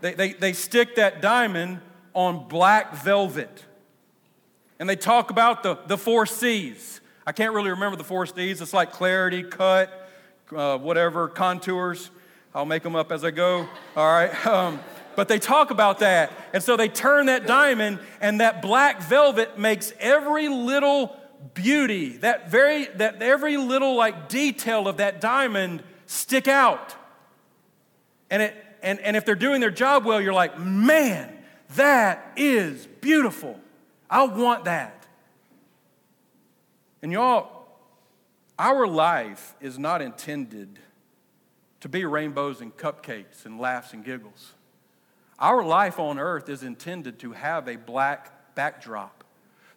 They, 0.00 0.14
they, 0.14 0.32
they 0.32 0.52
stick 0.52 0.96
that 0.96 1.20
diamond 1.20 1.80
on 2.14 2.48
black 2.48 2.94
velvet. 2.96 3.64
And 4.78 4.88
they 4.88 4.96
talk 4.96 5.30
about 5.30 5.62
the, 5.62 5.78
the 5.86 5.98
four 5.98 6.26
C's. 6.26 7.00
I 7.26 7.32
can't 7.32 7.54
really 7.54 7.70
remember 7.70 7.96
the 7.96 8.04
four 8.04 8.24
C's. 8.26 8.60
It's 8.60 8.72
like 8.72 8.92
clarity, 8.92 9.42
cut, 9.42 10.08
uh, 10.56 10.78
whatever, 10.78 11.28
contours. 11.28 12.10
I'll 12.54 12.64
make 12.64 12.82
them 12.82 12.96
up 12.96 13.12
as 13.12 13.24
I 13.24 13.30
go. 13.30 13.68
All 13.96 14.12
right. 14.12 14.32
Um, 14.46 14.80
but 15.16 15.28
they 15.28 15.38
talk 15.38 15.70
about 15.70 15.98
that. 15.98 16.32
And 16.54 16.62
so 16.62 16.76
they 16.76 16.88
turn 16.88 17.26
that 17.26 17.46
diamond, 17.46 17.98
and 18.22 18.40
that 18.40 18.62
black 18.62 19.02
velvet 19.02 19.58
makes 19.58 19.92
every 19.98 20.48
little 20.48 21.19
beauty, 21.54 22.16
that 22.18 22.50
very 22.50 22.86
that 22.96 23.22
every 23.22 23.56
little 23.56 23.96
like 23.96 24.28
detail 24.28 24.88
of 24.88 24.98
that 24.98 25.20
diamond 25.20 25.82
stick 26.06 26.48
out. 26.48 26.94
And 28.30 28.42
it 28.42 28.66
and, 28.82 28.98
and 29.00 29.16
if 29.16 29.24
they're 29.24 29.34
doing 29.34 29.60
their 29.60 29.70
job 29.70 30.04
well, 30.04 30.20
you're 30.20 30.32
like, 30.32 30.58
man, 30.58 31.36
that 31.76 32.32
is 32.36 32.86
beautiful. 33.00 33.60
I 34.08 34.24
want 34.24 34.64
that. 34.64 35.06
And 37.02 37.12
y'all, 37.12 37.66
our 38.58 38.86
life 38.86 39.54
is 39.60 39.78
not 39.78 40.02
intended 40.02 40.78
to 41.80 41.88
be 41.88 42.04
rainbows 42.04 42.60
and 42.60 42.76
cupcakes 42.76 43.46
and 43.46 43.58
laughs 43.58 43.92
and 43.92 44.04
giggles. 44.04 44.52
Our 45.38 45.62
life 45.62 45.98
on 45.98 46.18
earth 46.18 46.48
is 46.48 46.62
intended 46.62 47.18
to 47.20 47.32
have 47.32 47.68
a 47.68 47.76
black 47.76 48.54
backdrop 48.54 49.19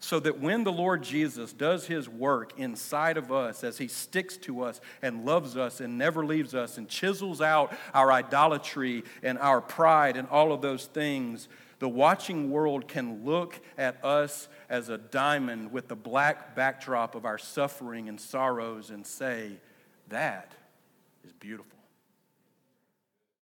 so 0.04 0.20
that 0.20 0.38
when 0.38 0.66
the 0.66 0.72
Lord 0.72 1.02
Jesus 1.02 1.54
does 1.54 1.88
his 1.88 2.10
work 2.10 2.60
inside 2.60 3.16
of 3.16 3.32
us 3.32 3.64
as 3.64 3.78
he 3.78 3.88
sticks 3.88 4.36
to 4.40 4.62
us 4.62 4.82
and 5.02 5.24
loves 5.24 5.56
us 5.56 5.80
and 5.80 5.98
never 5.98 6.26
leaves 6.26 6.54
us 6.54 6.78
and 6.78 6.90
chisels 6.90 7.40
out 7.40 7.74
our 7.94 8.12
idolatry 8.12 9.06
and 9.24 9.40
our 9.40 9.62
pride 9.62 10.18
and 10.18 10.28
all 10.28 10.52
of 10.52 10.62
those 10.62 10.88
things, 10.88 11.48
the 11.80 11.88
watching 11.88 12.52
world 12.52 12.90
can 12.90 13.24
look 13.24 13.62
at 13.78 14.04
us 14.04 14.50
as 14.70 14.90
a 14.90 14.98
diamond 14.98 15.72
with 15.72 15.88
the 15.88 15.96
black 15.96 16.54
backdrop 16.54 17.16
of 17.16 17.24
our 17.24 17.38
suffering 17.38 18.10
and 18.10 18.20
sorrows 18.20 18.90
and 18.90 19.08
say, 19.08 19.54
That 20.10 20.52
is 21.24 21.32
beautiful. 21.32 21.73